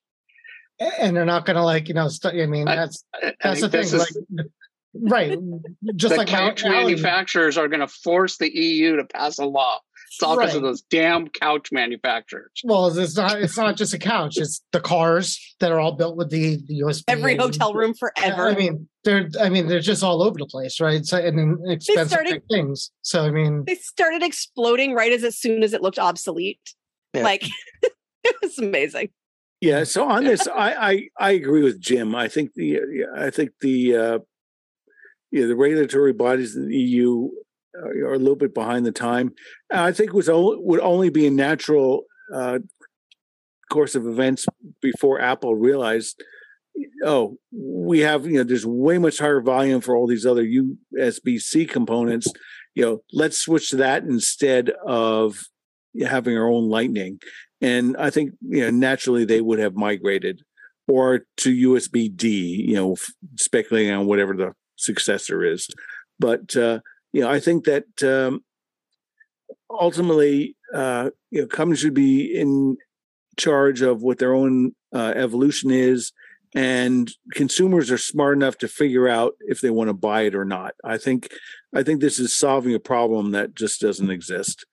and 0.80 1.16
they're 1.16 1.24
not 1.24 1.46
going 1.46 1.56
to 1.56 1.62
like 1.62 1.88
you 1.88 1.94
know. 1.94 2.08
St- 2.08 2.40
I 2.40 2.46
mean, 2.46 2.64
that's 2.64 3.04
I, 3.14 3.32
that's 3.42 3.60
the 3.60 3.68
thing. 3.68 3.80
Is, 3.80 3.94
like, 3.94 4.46
right. 4.94 5.38
Just 5.96 6.14
the 6.14 6.18
like 6.18 6.28
couch 6.28 6.64
manufacturers 6.64 7.58
are 7.58 7.68
going 7.68 7.80
to 7.80 7.88
force 7.88 8.38
the 8.38 8.50
EU 8.54 8.96
to 8.96 9.04
pass 9.04 9.38
a 9.38 9.44
law. 9.44 9.80
It's 10.14 10.22
all 10.22 10.38
because 10.38 10.54
of 10.54 10.62
those 10.62 10.82
damn 10.82 11.28
couch 11.28 11.72
manufacturers. 11.72 12.52
Well, 12.62 12.86
it's 12.96 13.16
not. 13.16 13.40
It's 13.40 13.56
not 13.56 13.76
just 13.76 13.94
a 13.94 13.98
couch. 13.98 14.36
It's 14.36 14.62
the 14.70 14.80
cars 14.80 15.56
that 15.58 15.72
are 15.72 15.80
all 15.80 15.92
built 15.92 16.16
with 16.16 16.30
the, 16.30 16.62
the 16.68 16.82
USB. 16.82 17.02
Every 17.08 17.36
hotel 17.36 17.74
room 17.74 17.94
forever. 17.94 18.48
I 18.48 18.54
mean, 18.54 18.88
they're. 19.02 19.28
I 19.40 19.48
mean, 19.48 19.66
they're 19.66 19.80
just 19.80 20.04
all 20.04 20.22
over 20.22 20.36
the 20.38 20.46
place, 20.46 20.80
right? 20.80 21.04
So, 21.04 21.18
and 21.18 21.36
then 21.36 21.58
expensive 21.66 22.08
started- 22.08 22.42
things. 22.48 22.92
So, 23.02 23.24
I 23.24 23.30
mean, 23.30 23.64
they 23.66 23.74
started 23.74 24.22
exploding 24.22 24.94
right 24.94 25.12
as 25.12 25.24
as 25.24 25.36
soon 25.36 25.64
as 25.64 25.72
it 25.72 25.82
looked 25.82 25.98
obsolete. 25.98 26.60
Yeah. 27.12 27.24
Like 27.24 27.44
it 27.82 28.36
was 28.40 28.58
amazing. 28.58 29.08
Yeah. 29.60 29.82
So 29.84 30.08
on 30.08 30.24
this, 30.24 30.46
I, 30.54 30.74
I 30.90 31.08
I 31.18 31.30
agree 31.32 31.64
with 31.64 31.80
Jim. 31.80 32.14
I 32.14 32.28
think 32.28 32.54
the 32.54 32.80
I 33.16 33.30
think 33.30 33.50
the 33.60 33.96
uh, 33.96 34.18
yeah 35.32 35.46
the 35.46 35.56
regulatory 35.56 36.12
bodies 36.12 36.54
in 36.54 36.68
the 36.68 36.76
EU 36.76 37.30
are 37.76 38.14
a 38.14 38.18
little 38.18 38.36
bit 38.36 38.54
behind 38.54 38.86
the 38.86 38.92
time. 38.92 39.32
I 39.70 39.92
think 39.92 40.10
it 40.10 40.14
was 40.14 40.28
only, 40.28 40.56
would 40.60 40.80
only 40.80 41.10
be 41.10 41.26
a 41.26 41.30
natural 41.30 42.04
uh, 42.32 42.60
course 43.70 43.94
of 43.94 44.06
events 44.06 44.46
before 44.80 45.20
Apple 45.20 45.56
realized, 45.56 46.22
oh, 47.04 47.36
we 47.52 48.00
have 48.00 48.26
you 48.26 48.34
know 48.34 48.44
there's 48.44 48.66
way 48.66 48.98
much 48.98 49.18
higher 49.18 49.40
volume 49.40 49.80
for 49.80 49.96
all 49.96 50.06
these 50.06 50.26
other 50.26 50.44
USB 50.44 51.40
C 51.40 51.66
components. 51.66 52.28
You 52.74 52.84
know, 52.84 53.02
let's 53.12 53.38
switch 53.38 53.70
to 53.70 53.76
that 53.76 54.02
instead 54.02 54.70
of 54.84 55.38
having 56.00 56.36
our 56.36 56.48
own 56.48 56.68
Lightning 56.68 57.20
and 57.64 57.96
I 57.96 58.10
think 58.10 58.32
you 58.42 58.60
know 58.60 58.70
naturally 58.70 59.24
they 59.24 59.40
would 59.40 59.58
have 59.58 59.74
migrated 59.74 60.42
or 60.86 61.20
to 61.38 61.70
USB 61.70 62.14
D, 62.14 62.62
you 62.68 62.74
know, 62.74 62.96
speculating 63.36 63.90
on 63.90 64.04
whatever 64.06 64.34
the 64.34 64.52
successor 64.76 65.42
is. 65.42 65.68
But 66.18 66.54
uh, 66.56 66.80
you 67.14 67.20
know, 67.20 67.30
I 67.30 67.38
think 67.38 67.64
that 67.64 67.84
um, 68.02 68.40
ultimately, 69.70 70.56
uh, 70.74 71.10
you 71.30 71.42
know, 71.42 71.46
companies 71.46 71.78
should 71.78 71.94
be 71.94 72.24
in 72.36 72.76
charge 73.36 73.82
of 73.82 74.02
what 74.02 74.18
their 74.18 74.34
own 74.34 74.74
uh, 74.92 75.12
evolution 75.14 75.70
is, 75.70 76.12
and 76.56 77.08
consumers 77.32 77.92
are 77.92 77.98
smart 77.98 78.36
enough 78.36 78.58
to 78.58 78.68
figure 78.68 79.08
out 79.08 79.34
if 79.42 79.60
they 79.60 79.70
want 79.70 79.90
to 79.90 79.94
buy 79.94 80.22
it 80.22 80.34
or 80.34 80.44
not. 80.44 80.74
I 80.82 80.98
think, 80.98 81.28
I 81.72 81.84
think 81.84 82.00
this 82.00 82.18
is 82.18 82.36
solving 82.36 82.74
a 82.74 82.80
problem 82.80 83.30
that 83.30 83.54
just 83.54 83.80
doesn't 83.80 84.10
exist. 84.10 84.66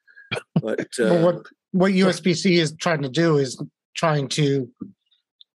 But 0.60 0.88
Well, 1.00 1.18
uh, 1.18 1.24
what 1.24 1.46
what 1.74 1.92
USB 1.92 2.36
C 2.36 2.56
is 2.58 2.74
trying 2.74 3.04
to 3.04 3.10
do 3.10 3.38
is 3.38 3.64
trying 3.96 4.30
to 4.30 4.68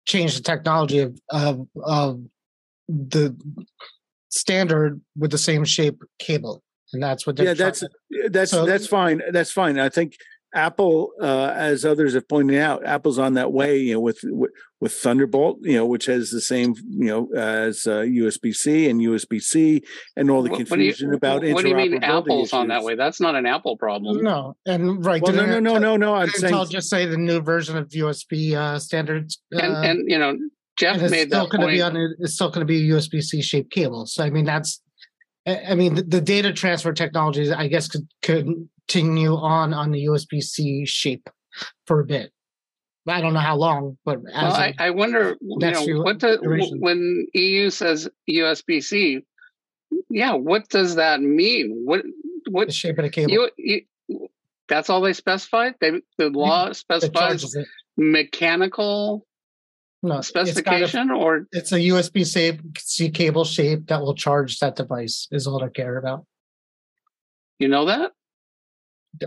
change 0.04 0.34
the 0.34 0.42
technology 0.42 0.98
of 0.98 1.16
of, 1.30 1.68
of 1.80 2.20
the 2.88 3.36
standard 4.30 5.00
with 5.16 5.30
the 5.30 5.38
same 5.38 5.64
shape 5.64 6.02
cable, 6.18 6.62
and 6.92 7.02
that's 7.02 7.26
what 7.26 7.36
they're 7.36 7.46
yeah 7.46 7.54
that's 7.54 7.80
to- 7.80 7.88
that's 8.30 8.50
So- 8.50 8.66
that's 8.66 8.86
fine 8.86 9.22
that's 9.32 9.50
fine 9.52 9.78
i 9.78 9.88
think 9.88 10.14
apple 10.54 11.12
uh 11.22 11.50
as 11.56 11.82
others 11.82 12.12
have 12.12 12.28
pointed 12.28 12.58
out 12.58 12.84
apple's 12.84 13.18
on 13.18 13.32
that 13.34 13.50
way 13.54 13.78
you 13.78 13.94
know 13.94 14.00
with 14.00 14.18
with, 14.24 14.50
with 14.82 14.92
thunderbolt 14.92 15.56
you 15.62 15.74
know 15.74 15.86
which 15.86 16.04
has 16.04 16.28
the 16.30 16.42
same 16.42 16.74
you 16.90 17.06
know 17.06 17.28
as 17.34 17.86
uh, 17.86 18.00
usb-c 18.00 18.86
and 18.90 19.00
usb-c 19.00 19.82
and 20.16 20.30
all 20.30 20.42
the 20.42 20.50
What, 20.50 20.58
what 20.58 20.58
you, 20.60 20.66
confusion 20.66 21.14
about 21.14 21.42
what 21.42 21.62
do 21.62 21.68
you 21.70 21.74
mean 21.74 21.92
interoperability 21.92 22.02
Apple's 22.18 22.52
on 22.52 22.68
that 22.68 22.82
way? 22.84 22.96
That's 22.96 23.18
not 23.18 23.34
an 23.34 23.46
Apple 23.46 23.78
problem. 23.78 24.22
no, 24.22 24.54
and 24.66 25.02
right. 25.06 25.22
well 25.22 25.32
no 25.32 25.46
no 25.46 25.58
no 25.58 25.78
no 25.78 25.96
no 25.96 26.14
i'm 26.14 26.26
didn't 26.26 26.40
saying 26.40 26.52
Intel 26.54 26.68
just 26.70 26.90
say 26.90 27.06
the 27.06 27.16
new 27.16 27.40
version 27.40 27.78
of 27.78 27.88
USB 27.88 28.52
uh, 28.54 28.78
standards, 28.78 29.40
uh, 29.54 29.58
And 29.58 29.72
and 29.86 30.10
you 30.10 30.18
know, 30.18 30.36
Jeff 30.78 30.96
and 30.96 31.02
it's 31.04 31.10
made 31.12 31.28
still 31.28 31.44
that 31.44 31.50
going 31.50 31.60
to 31.62 31.66
point. 31.68 31.76
be 31.76 31.82
on. 31.82 31.96
a- 31.96 32.14
It's 32.18 32.34
still 32.34 32.50
going 32.50 32.60
to 32.60 32.66
be 32.66 32.90
a 32.90 32.94
USB 32.94 33.22
C 33.22 33.40
shaped 33.40 33.70
cable. 33.72 34.04
So 34.04 34.22
I 34.22 34.28
mean, 34.28 34.44
that's. 34.44 34.81
I 35.46 35.62
I 35.70 35.74
mean, 35.74 35.94
the, 35.94 36.02
the 36.02 36.20
data 36.20 36.52
transfer 36.52 36.92
technologies, 36.92 37.50
I 37.50 37.68
guess, 37.68 37.88
could 37.88 38.08
continue 38.22 39.34
on 39.36 39.74
on 39.74 39.90
the 39.90 40.06
USB 40.06 40.42
C 40.42 40.84
shape 40.86 41.28
for 41.86 42.00
a 42.00 42.04
bit. 42.04 42.32
I 43.06 43.20
don't 43.20 43.34
know 43.34 43.40
how 43.40 43.56
long, 43.56 43.98
but 44.04 44.18
as 44.32 44.52
well, 44.52 44.52
I, 44.52 44.74
I 44.78 44.90
wonder, 44.90 45.36
you 45.40 45.58
know, 45.58 46.02
what 46.02 46.20
the, 46.20 46.38
when 46.78 47.26
EU 47.34 47.68
says 47.70 48.08
USB 48.30 48.80
C, 48.80 49.24
yeah, 50.08 50.34
what 50.34 50.68
does 50.68 50.94
that 50.94 51.20
mean? 51.20 51.82
What 51.84 52.04
the 52.44 52.50
what 52.50 52.72
shape 52.72 52.98
of 52.98 53.04
the 53.04 53.10
cable 53.10 53.32
you, 53.32 53.50
you 53.56 54.28
that's 54.68 54.88
all 54.88 55.00
they 55.00 55.12
specified? 55.12 55.74
They 55.80 56.00
the 56.18 56.30
law 56.30 56.72
specifies 56.72 57.54
mechanical 57.96 59.26
No, 60.04 60.18
it's 60.18 60.30
got 60.32 60.42
a- 60.44 60.46
specification 60.48 61.10
or 61.10 61.46
It's 61.52 61.70
a 61.72 61.78
USB 61.78 62.24
C 62.78 63.10
cable 63.10 63.44
shape 63.44 63.86
that 63.86 64.00
will 64.00 64.14
charge 64.14 64.58
that 64.58 64.74
device. 64.76 65.28
Is 65.30 65.46
all 65.46 65.62
I 65.62 65.68
care 65.68 65.96
about. 65.98 66.26
you 67.58 67.68
know 67.68 67.84
that? 67.86 68.10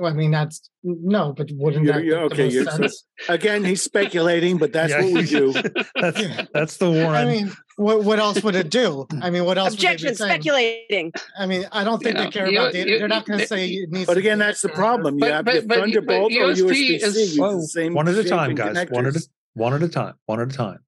I 0.03 0.11
mean, 0.13 0.31
that's 0.31 0.67
no, 0.83 1.31
but 1.37 1.49
wouldn't 1.53 1.85
You're- 1.85 1.99
that 1.99 2.03
you're- 2.05 2.21
make 2.21 2.29
the 2.29 2.35
okay, 2.35 2.43
most 2.45 2.53
you're- 2.53 2.71
sense? 2.71 3.05
again 3.29 3.63
he's 3.63 3.83
speculating 3.83 4.57
but 4.57 4.73
that's 4.73 4.89
Yeah, 4.91 5.03
what 5.03 5.13
we 5.13 5.23
do 5.25 5.53
that's 6.01 6.19
Yeah. 6.19 6.45
that's 6.53 6.77
the 6.77 6.89
Warren. 6.89 7.15
I 7.15 7.25
mean, 7.25 7.51
what 7.77 8.03
what 8.03 8.17
else 8.19 8.43
would 8.43 8.55
it 8.55 8.69
do? 8.71 9.05
I 9.21 9.29
mean, 9.29 9.45
what 9.45 9.57
else? 9.59 9.69
would 9.71 9.79
they 9.79 9.85
Objection, 9.93 10.15
saying? 10.15 10.31
speculating. 10.31 11.13
I 11.39 11.45
mean, 11.45 11.65
I 11.71 11.83
don't 11.85 12.01
think 12.03 12.17
You 12.17 12.23
they 12.23 12.29
care 12.31 12.49
you- 12.49 12.59
about 12.59 12.73
data. 12.73 12.89
you- 12.89 12.99
They're 12.99 13.07
not 13.07 13.25
going 13.27 13.39
to 13.39 13.47
say 13.47 13.67
it 13.69 13.91
needs. 13.91 14.07
but 14.07 14.15
to 14.15 14.19
again 14.19 14.39
be 14.39 14.45
that's 14.45 14.61
the 14.61 14.69
transferred. 14.69 14.81
problem 14.83 15.15
you 15.15 15.19
But- 15.21 15.31
have 15.31 15.45
but- 15.45 15.53
your 15.53 15.61
but- 15.63 15.67
but 15.69 15.79
thunderbolt 15.81 16.31
or 16.33 16.35
USB 16.51 16.63
usb-c 16.65 16.95
is- 16.95 17.15
use 17.15 17.37
Whoa, 17.39 17.55
the 17.61 17.67
same 17.67 17.93
one 17.93 18.07
at 18.09 18.15
a 18.15 18.23
time, 18.23 18.49
and 18.49 18.57
guys. 18.57 18.87
One 18.89 19.05
at 19.05 19.15
a, 19.15 19.19
connectors. 19.19 19.29
One 19.55 19.73
at 19.73 19.81
a 19.81 19.87
time. 19.87 20.15
One 20.25 20.41
at 20.41 20.53
a 20.53 20.55
time. 20.55 20.79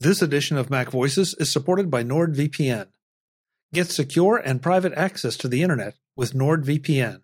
This 0.00 0.22
edition 0.22 0.56
of 0.56 0.70
MacVoices 0.70 1.38
is 1.38 1.52
supported 1.52 1.90
by 1.90 2.02
NordVPN. 2.02 2.86
Get 3.72 3.88
secure 3.88 4.36
and 4.36 4.62
private 4.62 4.94
access 4.94 5.36
to 5.38 5.48
the 5.48 5.62
internet 5.62 5.94
with 6.16 6.32
NordVPN. 6.32 7.20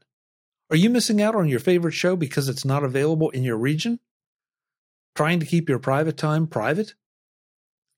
Are 0.71 0.77
you 0.77 0.91
missing 0.91 1.23
out 1.23 1.35
on 1.35 1.49
your 1.49 1.59
favorite 1.59 1.95
show 1.95 2.17
because 2.17 2.49
it's 2.49 2.65
not 2.65 2.85
available 2.85 3.31
in 3.31 3.45
your 3.45 3.57
region? 3.57 3.99
Trying 5.17 5.41
to 5.41 5.47
keep 5.47 5.69
your 5.69 5.79
private 5.79 6.17
time 6.17 6.47
private? 6.47 6.95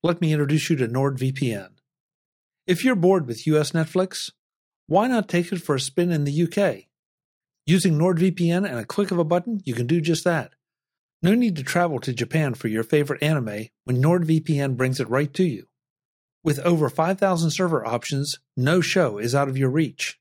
Let 0.01 0.21
me 0.21 0.31
introduce 0.31 0.69
you 0.69 0.77
to 0.77 0.87
NordVPN. 0.87 1.69
If 2.65 2.85
you're 2.85 2.95
bored 2.95 3.27
with 3.27 3.45
US 3.47 3.71
Netflix, 3.71 4.31
why 4.87 5.07
not 5.07 5.27
take 5.27 5.51
it 5.51 5.61
for 5.61 5.75
a 5.75 5.79
spin 5.79 6.11
in 6.11 6.23
the 6.23 6.43
UK? 6.43 6.85
Using 7.65 7.97
NordVPN 7.97 8.67
and 8.67 8.79
a 8.79 8.85
click 8.85 9.11
of 9.11 9.19
a 9.19 9.25
button, 9.25 9.61
you 9.65 9.73
can 9.73 9.87
do 9.87 9.99
just 9.99 10.23
that. 10.23 10.53
No 11.23 11.35
need 11.35 11.55
to 11.55 11.63
travel 11.63 11.99
to 12.01 12.11
Japan 12.11 12.53
for 12.53 12.67
your 12.67 12.83
favorite 12.83 13.23
anime 13.23 13.67
when 13.85 14.03
NordVPN 14.03 14.75
brings 14.75 14.99
it 14.99 15.07
right 15.09 15.33
to 15.35 15.45
you. 15.45 15.67
With 16.43 16.59
over 16.59 16.89
5,000 16.89 17.49
server 17.49 17.85
options, 17.85 18.39
no 18.57 18.81
show 18.81 19.17
is 19.19 19.33
out 19.33 19.47
of 19.47 19.57
your 19.57 19.69
reach. 19.69 20.19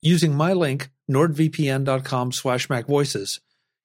Using 0.00 0.34
my 0.34 0.54
link, 0.54 0.88
nordvpn.com 1.10 2.32
slash 2.32 2.68
macvoices, 2.68 3.40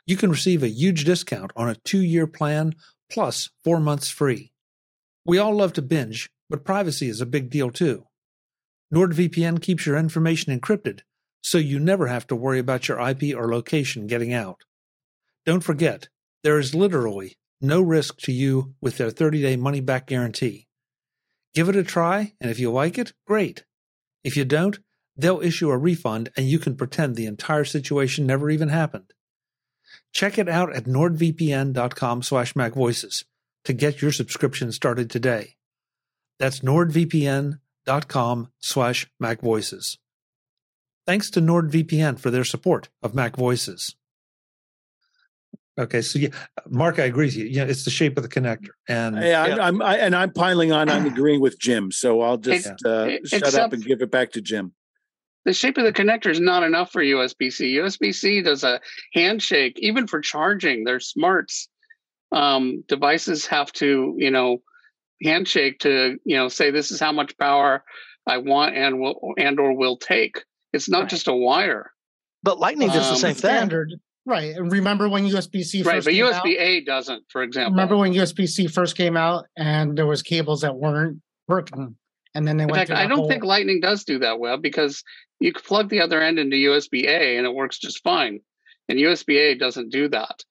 you 0.06 0.16
can 0.16 0.30
receive 0.30 0.64
a 0.64 0.70
huge 0.70 1.04
discount 1.04 1.52
on 1.58 1.68
a 1.68 1.76
two-year 1.76 2.26
plan 2.26 2.74
plus 3.12 3.50
four 3.62 3.82
months 3.82 4.10
free. 4.10 4.54
We 5.26 5.40
all 5.40 5.54
love 5.54 5.74
to 5.74 5.82
binge, 5.82 6.30
but 6.50 6.64
privacy 6.64 7.10
is 7.10 7.20
a 7.20 7.26
big 7.26 7.50
deal 7.50 7.70
too. 7.70 8.06
NordVPN 8.94 9.62
keeps 9.62 9.86
your 9.86 9.98
information 9.98 10.58
encrypted, 10.58 11.02
so 11.42 11.58
you 11.58 11.80
never 11.80 12.08
have 12.08 12.28
to 12.28 12.36
worry 12.38 12.60
about 12.60 12.88
your 12.88 12.98
IP 12.98 13.36
or 13.36 13.52
location 13.52 14.08
getting 14.08 14.34
out. 14.34 14.62
Don't 15.46 15.64
forget, 15.66 16.08
there 16.44 16.60
is 16.60 16.76
literally 16.76 17.38
no 17.62 17.82
risk 17.82 18.18
to 18.20 18.32
you 18.32 18.74
with 18.82 18.98
their 18.98 19.10
30 19.10 19.42
day 19.42 19.56
money 19.56 19.82
back 19.82 20.08
guarantee. 20.08 20.68
Give 21.54 21.70
it 21.70 21.76
a 21.76 21.84
try, 21.84 22.34
and 22.40 22.50
if 22.52 22.60
you 22.60 22.72
like 22.72 22.98
it, 22.98 23.14
great. 23.26 23.66
If 24.24 24.38
you 24.38 24.46
don't, 24.46 24.80
they'll 25.18 25.42
issue 25.42 25.70
a 25.70 25.78
refund 25.78 26.30
and 26.38 26.48
you 26.48 26.60
can 26.60 26.76
pretend 26.76 27.16
the 27.16 27.26
entire 27.26 27.66
situation 27.66 28.26
never 28.26 28.50
even 28.50 28.70
happened. 28.70 29.14
Check 30.14 30.38
it 30.38 30.48
out 30.48 30.74
at 30.74 30.86
nordvpn.com 30.86 32.24
slash 32.24 32.54
macvoices 32.54 33.26
to 33.66 33.74
get 33.74 34.02
your 34.02 34.12
subscription 34.12 34.72
started 34.72 35.10
today. 35.10 35.56
That's 36.38 36.62
nordvpn.com 36.62 38.52
slash 38.60 39.08
macvoices. 39.22 39.98
Thanks 41.06 41.32
to 41.32 41.42
NordVPN 41.42 42.20
for 42.20 42.30
their 42.30 42.44
support 42.44 42.90
of 43.02 43.14
MacVoices. 43.14 43.96
Okay, 45.80 46.02
so 46.02 46.20
yeah, 46.20 46.28
Mark, 46.68 47.00
I 47.00 47.04
agree 47.06 47.28
with 47.28 47.38
you. 47.38 47.46
Yeah, 47.46 47.64
it's 47.64 47.86
the 47.86 47.90
shape 47.90 48.18
of 48.18 48.24
the 48.24 48.30
connector, 48.30 48.70
and 48.90 49.16
Yeah, 49.16 49.44
I'm, 49.44 49.60
I'm 49.62 49.82
I, 49.82 49.98
and 49.98 50.14
I'm 50.14 50.32
piling 50.34 50.74
on. 50.74 50.90
I'm 50.90 51.06
agreeing 51.06 51.40
with 51.40 51.58
Jim, 51.58 51.90
so 51.92 52.20
I'll 52.22 52.38
just 52.38 52.68
uh, 52.86 53.06
it- 53.10 53.28
shut 53.30 53.56
up 53.56 53.72
and 53.72 53.84
give 53.84 54.02
it 54.02 54.12
back 54.12 54.32
to 54.34 54.42
Jim. 54.42 54.74
The 55.46 55.54
shape 55.54 55.78
of 55.78 55.86
the 55.86 55.94
connector 55.94 56.28
is 56.30 56.42
not 56.42 56.64
enough 56.64 56.92
for 56.92 57.02
USB 57.02 57.52
C. 57.52 57.78
USB 57.78 58.14
C 58.14 58.42
does 58.42 58.66
a 58.66 58.82
handshake, 59.14 59.80
even 59.80 60.06
for 60.06 60.20
charging. 60.20 60.84
Their 60.84 61.00
smarts 61.00 61.70
um, 62.34 62.84
devices 62.90 63.46
have 63.48 63.72
to, 63.74 64.14
you 64.18 64.32
know, 64.32 64.62
handshake 65.24 65.80
to, 65.80 66.18
you 66.26 66.36
know, 66.36 66.50
say 66.50 66.72
this 66.72 66.92
is 66.92 67.00
how 67.00 67.14
much 67.14 67.38
power 67.38 67.86
I 68.28 68.38
want 68.40 68.76
and 68.76 69.00
will 69.00 69.34
and 69.38 69.60
or 69.62 69.74
will 69.78 69.96
take. 69.98 70.44
It's 70.74 70.90
not 70.90 71.02
Right. 71.04 71.10
just 71.10 71.30
a 71.30 71.34
wire, 71.34 71.92
But 72.44 72.60
Lightning 72.60 72.90
does 72.90 73.08
the 73.08 73.28
Um, 73.28 73.34
same 73.34 73.36
thing. 73.36 74.00
Standard, 74.30 74.48
right? 74.48 74.56
And 74.56 74.72
remember 74.72 75.10
when 75.10 75.26
USB 75.26 75.64
C 75.64 75.82
right? 75.84 75.96
first 75.96 76.06
But 76.06 76.14
came 76.14 76.26
out? 76.26 76.44
USB 76.44 76.60
A 76.60 76.82
doesn't, 76.84 77.24
for 77.30 77.44
example. 77.44 77.72
Remember 77.72 77.98
when 77.98 78.14
USB 78.14 78.48
C 78.48 78.68
first 78.68 78.96
came 78.98 79.18
out 79.18 79.46
and 79.58 79.98
there 79.98 80.06
was 80.08 80.22
cables 80.22 80.62
that 80.62 80.76
weren't 80.76 81.22
working, 81.48 81.96
and 82.36 82.48
then 82.48 82.58
they 82.58 82.64
In 82.64 82.70
went. 82.70 82.88
fact, 82.88 82.92
I 83.00 83.08
don't 83.08 83.20
whole- 83.20 83.28
think 83.30 83.44
Lightning 83.44 83.80
does 83.82 84.04
do 84.04 84.20
that 84.20 84.40
well 84.40 84.58
because 84.58 85.04
you 85.40 85.52
can 85.54 85.64
plug 85.64 85.90
the 85.90 86.02
other 86.02 86.22
end 86.22 86.40
into 86.40 86.58
USB 86.58 87.06
A 87.08 87.38
and 87.38 87.46
it 87.46 87.54
works 87.54 87.80
just 87.80 88.04
fine. 88.04 88.40
And 88.88 89.00
USB 89.00 89.38
A 89.38 89.56
doesn't 89.56 89.90
do 89.90 90.08
that. 90.10 90.44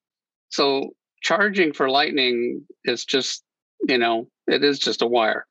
So 0.51 0.91
charging 1.23 1.73
for 1.73 1.91
Lightning 1.91 2.65
is 2.85 3.05
just, 3.05 3.43
you 3.89 3.99
know, 3.99 4.29
it 4.47 4.65
is 4.65 4.79
just 4.79 5.03
a 5.03 5.07
wire. 5.07 5.47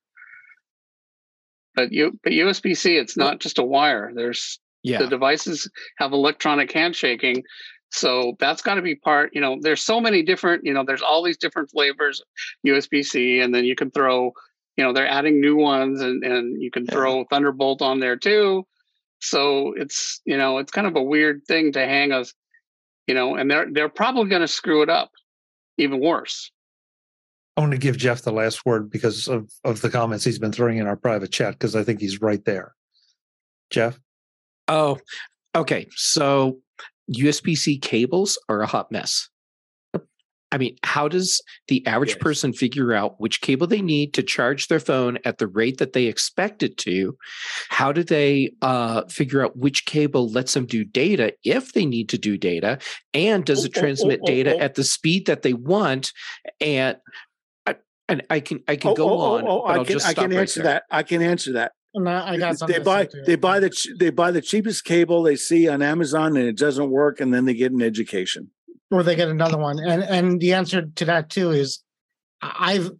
But 1.75 1.91
you 1.91 2.17
but 2.23 2.31
USB 2.33 2.75
C, 2.75 2.97
it's 2.97 3.15
not 3.17 3.39
just 3.39 3.59
a 3.59 3.63
wire. 3.63 4.11
There's 4.15 4.59
Yeah. 4.83 4.99
the 4.99 5.07
devices 5.07 5.69
have 5.97 6.13
electronic 6.13 6.71
handshaking. 6.71 7.43
So 7.89 8.35
that's 8.39 8.61
got 8.61 8.75
to 8.75 8.81
be 8.81 8.95
part, 8.95 9.33
you 9.33 9.41
know, 9.41 9.57
there's 9.61 9.81
so 9.81 10.01
many 10.01 10.21
different, 10.21 10.65
you 10.65 10.73
know, 10.73 10.83
there's 10.85 11.01
all 11.01 11.23
these 11.23 11.37
different 11.37 11.69
flavors 11.71 12.21
USB 12.65 13.03
C, 13.03 13.39
and 13.39 13.53
then 13.55 13.63
you 13.63 13.75
can 13.75 13.91
throw, 13.91 14.33
you 14.75 14.83
know, 14.83 14.93
they're 14.93 15.07
adding 15.07 15.39
new 15.39 15.55
ones 15.55 16.01
and, 16.01 16.23
and 16.23 16.61
you 16.61 16.69
can 16.69 16.85
Yeah. 16.85 16.91
throw 16.91 17.25
Thunderbolt 17.25 17.81
on 17.81 17.99
there 17.99 18.17
too. 18.17 18.67
So 19.19 19.73
it's, 19.73 20.21
you 20.25 20.37
know, 20.37 20.57
it's 20.59 20.71
kind 20.71 20.85
of 20.85 20.95
a 20.95 21.01
weird 21.01 21.43
thing 21.47 21.71
to 21.73 21.79
hang 21.79 22.11
us, 22.11 22.33
you 23.07 23.15
know, 23.15 23.35
and 23.35 23.49
they're 23.49 23.67
they're 23.71 23.89
probably 23.89 24.29
going 24.29 24.41
to 24.41 24.47
screw 24.47 24.81
it 24.83 24.89
up 24.89 25.11
even 25.77 25.99
worse. 25.99 26.51
I 27.55 27.61
want 27.61 27.71
to 27.71 27.79
give 27.79 27.97
Jeff 27.97 28.21
the 28.21 28.31
last 28.31 28.65
word 28.65 28.91
because 28.91 29.27
of, 29.27 29.49
of 29.63 29.81
the 29.81 29.89
comments 29.89 30.23
he's 30.23 30.37
been 30.37 30.51
throwing 30.51 30.77
in 30.77 30.85
our 30.85 30.95
private 30.95 31.31
chat 31.31 31.53
because 31.53 31.75
I 31.75 31.83
think 31.83 31.99
he's 31.99 32.21
right 32.21 32.43
there. 32.45 32.75
Jeff? 33.71 33.99
Oh, 34.67 34.99
okay. 35.55 35.87
So 35.95 36.59
USB 37.13 37.57
C 37.57 37.77
cables 37.77 38.39
are 38.49 38.61
a 38.61 38.67
hot 38.67 38.91
mess. 38.91 39.29
I 40.49 40.57
mean, 40.57 40.77
how 40.83 41.09
does 41.09 41.41
the 41.67 41.85
average 41.85 42.11
Yes. 42.11 42.19
person 42.19 42.53
figure 42.53 42.93
out 42.93 43.19
which 43.19 43.41
cable 43.41 43.67
they 43.67 43.81
need 43.81 44.13
to 44.13 44.23
charge 44.23 44.67
their 44.69 44.79
phone 44.79 45.17
at 45.25 45.39
the 45.39 45.47
rate 45.47 45.77
that 45.79 45.91
they 45.91 46.05
expect 46.05 46.63
it 46.63 46.77
to? 46.77 47.17
How 47.67 47.91
do 47.91 48.01
they 48.01 48.51
uh, 48.61 49.03
figure 49.09 49.43
out 49.43 49.57
which 49.57 49.85
cable 49.85 50.29
lets 50.29 50.53
them 50.53 50.65
do 50.65 50.85
data 50.85 51.33
if 51.43 51.73
they 51.73 51.85
need 51.85 52.07
to 52.09 52.17
do 52.17 52.37
data? 52.37 52.79
And 53.13 53.43
does 53.43 53.65
it 53.65 53.73
Oh, 53.75 53.79
oh, 53.79 53.81
transmit 53.81 54.19
oh, 54.21 54.23
oh, 54.23 54.27
data 54.27 54.55
oh. 54.55 54.59
at 54.59 54.75
the 54.75 54.85
speed 54.85 55.25
that 55.25 55.41
they 55.41 55.51
want? 55.53 56.13
And 56.61 56.95
I, 57.65 57.75
and 58.07 58.23
I 58.29 58.39
can 58.39 58.63
I 58.69 58.77
can 58.77 58.91
Oh, 58.91 58.95
go 58.95 59.09
oh, 59.09 59.19
oh, 59.19 59.35
on, 59.39 59.43
oh, 59.47 59.63
but 59.67 59.79
I 59.81 59.83
can, 59.83 60.01
I 60.01 60.13
can 60.13 60.29
right 60.31 60.39
answer 60.39 60.63
there. 60.63 60.73
that. 60.75 60.83
I 60.89 61.03
can 61.03 61.21
answer 61.21 61.51
that. 61.53 61.73
And 61.97 62.09
I 62.09 62.37
got 62.37 62.57
something. 62.57 62.77
They 62.77 62.83
buy 62.83 63.07
they 63.25 63.35
buy 63.35 63.59
the 63.59 63.75
they 63.99 64.09
buy 64.09 64.31
the 64.31 64.41
cheapest 64.41 64.85
cable 64.85 65.23
they 65.23 65.35
see 65.35 65.67
on 65.67 65.81
Amazon 65.81 66.37
and 66.37 66.45
it 66.45 66.57
doesn't 66.57 66.89
work, 66.89 67.19
and 67.19 67.33
then 67.33 67.45
they 67.45 67.53
get 67.53 67.71
an 67.71 67.81
education. 67.81 68.51
or 68.91 69.03
they 69.03 69.15
get 69.15 69.27
another 69.27 69.57
one. 69.57 69.79
And 69.79 70.03
and 70.03 70.39
the 70.39 70.53
answer 70.53 70.83
to 70.83 71.05
that 71.05 71.29
too 71.29 71.51
is, 71.51 71.83
I've 72.41 72.91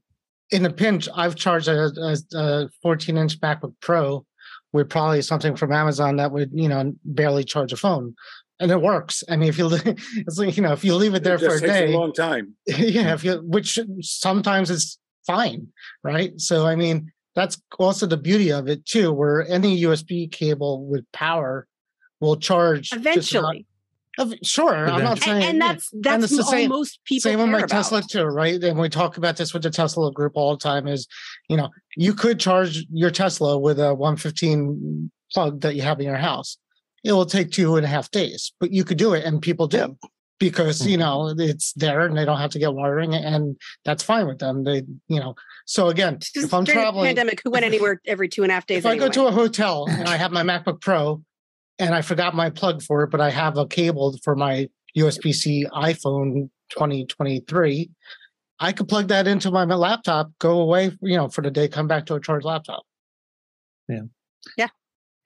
in 0.51 0.65
a 0.65 0.71
pinch 0.71 1.07
I've 1.15 1.35
charged 1.35 1.67
a, 1.67 1.91
a, 1.97 2.37
a 2.37 2.69
14 2.81 3.17
inch 3.17 3.39
MacBook 3.39 3.73
Pro 3.81 4.25
with 4.73 4.89
probably 4.89 5.21
something 5.21 5.55
from 5.55 5.71
Amazon 5.71 6.17
that 6.17 6.31
would 6.31 6.51
you 6.53 6.69
know 6.69 6.93
barely 7.05 7.43
charge 7.43 7.71
a 7.73 7.77
phone, 7.77 8.15
and 8.59 8.71
it 8.71 8.81
works. 8.81 9.23
I 9.29 9.35
mean, 9.35 9.49
if 9.49 9.57
you 9.57 9.69
it's 10.15 10.37
like 10.37 10.57
you 10.57 10.63
know 10.63 10.73
if 10.73 10.83
you 10.83 10.95
leave 10.95 11.13
it 11.13 11.23
there 11.23 11.35
it 11.35 11.41
for 11.41 11.55
a 11.55 11.61
day, 11.61 11.93
a 11.93 11.97
long 11.97 12.13
time. 12.13 12.55
yeah, 12.67 13.13
if 13.13 13.23
you 13.23 13.41
which 13.45 13.79
sometimes 14.01 14.69
is 14.69 14.97
fine, 15.25 15.67
right? 16.03 16.39
So 16.39 16.65
I 16.65 16.75
mean 16.75 17.11
that's 17.37 17.61
also 17.77 18.07
the 18.07 18.17
beauty 18.17 18.51
of 18.51 18.67
it 18.67 18.83
too, 18.83 19.13
where 19.13 19.47
any 19.47 19.83
USB 19.83 20.29
cable 20.29 20.83
with 20.83 21.05
power 21.11 21.67
will 22.19 22.35
charge 22.35 22.91
Eventually. 22.91 23.67
Of- 24.17 24.33
Sure, 24.41 24.89
I'm 24.89 25.03
not 25.03 25.11
And, 25.11 25.21
saying 25.21 25.43
and 25.43 25.61
that's 25.61 25.91
that's 25.93 26.23
it's 26.23 26.37
the 26.37 26.43
same- 26.43 26.69
most 26.71 26.99
people 27.05 27.29
same 27.29 27.39
with 27.39 27.49
my 27.49 27.59
about. 27.59 27.69
Tesla 27.69 28.01
too, 28.01 28.23
right? 28.23 28.59
And 28.63 28.79
we 28.79 28.89
talk 28.89 29.17
about 29.17 29.37
this 29.37 29.53
with 29.53 29.61
the 29.61 29.69
Tesla 29.69 30.11
group 30.11 30.31
all 30.33 30.53
the 30.53 30.57
time. 30.57 30.87
Is 30.87 31.07
you 31.47 31.55
know 31.55 31.69
you 31.95 32.15
could 32.15 32.39
charge 32.39 32.83
your 32.91 33.11
Tesla 33.11 33.59
with 33.59 33.79
a 33.79 33.93
115 33.93 35.11
plug 35.31 35.61
that 35.61 35.75
you 35.75 35.83
have 35.83 35.99
in 35.99 36.07
your 36.07 36.15
house. 36.15 36.57
It 37.03 37.11
will 37.11 37.27
take 37.27 37.51
two 37.51 37.75
and 37.75 37.85
a 37.85 37.87
half 37.87 38.09
days, 38.09 38.51
but 38.59 38.71
you 38.71 38.83
could 38.83 38.97
do 38.97 39.13
it, 39.13 39.23
and 39.23 39.39
people 39.39 39.67
do 39.67 39.95
because 40.39 40.85
you 40.87 40.97
mm-hmm. 40.97 41.01
know 41.01 41.35
it's 41.37 41.73
there 41.73 42.01
and 42.01 42.17
they 42.17 42.25
don't 42.25 42.39
have 42.39 42.51
to 42.51 42.59
get 42.59 42.73
wiring, 42.73 43.13
and 43.13 43.55
that's 43.85 44.01
fine 44.01 44.25
with 44.25 44.39
them. 44.39 44.63
They 44.63 44.77
you 45.07 45.19
know 45.19 45.35
so 45.67 45.89
again, 45.89 46.17
Just 46.19 46.37
if 46.37 46.53
I'm 46.53 46.63
traveling, 46.63 47.05
pandemic, 47.05 47.41
who 47.43 47.51
went 47.51 47.65
anywhere 47.71 48.01
every 48.05 48.29
two 48.29 48.43
and 48.43 48.51
a 48.51 48.55
half 48.55 48.65
days? 48.65 48.79
if 48.79 48.85
I 48.85 48.97
go 48.97 49.09
to 49.09 49.27
a 49.27 49.31
hotel 49.31 49.85
and 49.89 50.07
I 50.07 50.15
have 50.15 50.31
my 50.31 50.41
MacBook 50.41 50.79
Pro 50.79 51.21
and 51.77 51.93
I 51.93 52.01
forgot 52.01 52.33
my 52.33 52.49
plug 52.49 52.81
for 52.81 53.03
it, 53.03 53.11
but 53.11 53.19
I 53.19 53.29
have 53.29 53.57
a 53.57 53.67
cable 53.67 54.17
for 54.23 54.35
my 54.35 54.69
USB 54.97 55.35
C 55.35 55.65
iPhone 55.73 56.49
2023, 56.69 57.91
I 58.59 58.71
could 58.71 58.87
plug 58.87 59.09
that 59.09 59.27
into 59.27 59.51
my, 59.51 59.65
my 59.65 59.75
laptop, 59.75 60.31
go 60.39 60.61
away, 60.61 60.91
you 61.01 61.17
know, 61.17 61.27
for 61.27 61.41
the 61.41 61.51
day, 61.51 61.67
come 61.67 61.87
back 61.87 62.05
to 62.07 62.15
a 62.15 62.21
charged 62.21 62.45
laptop. 62.45 62.83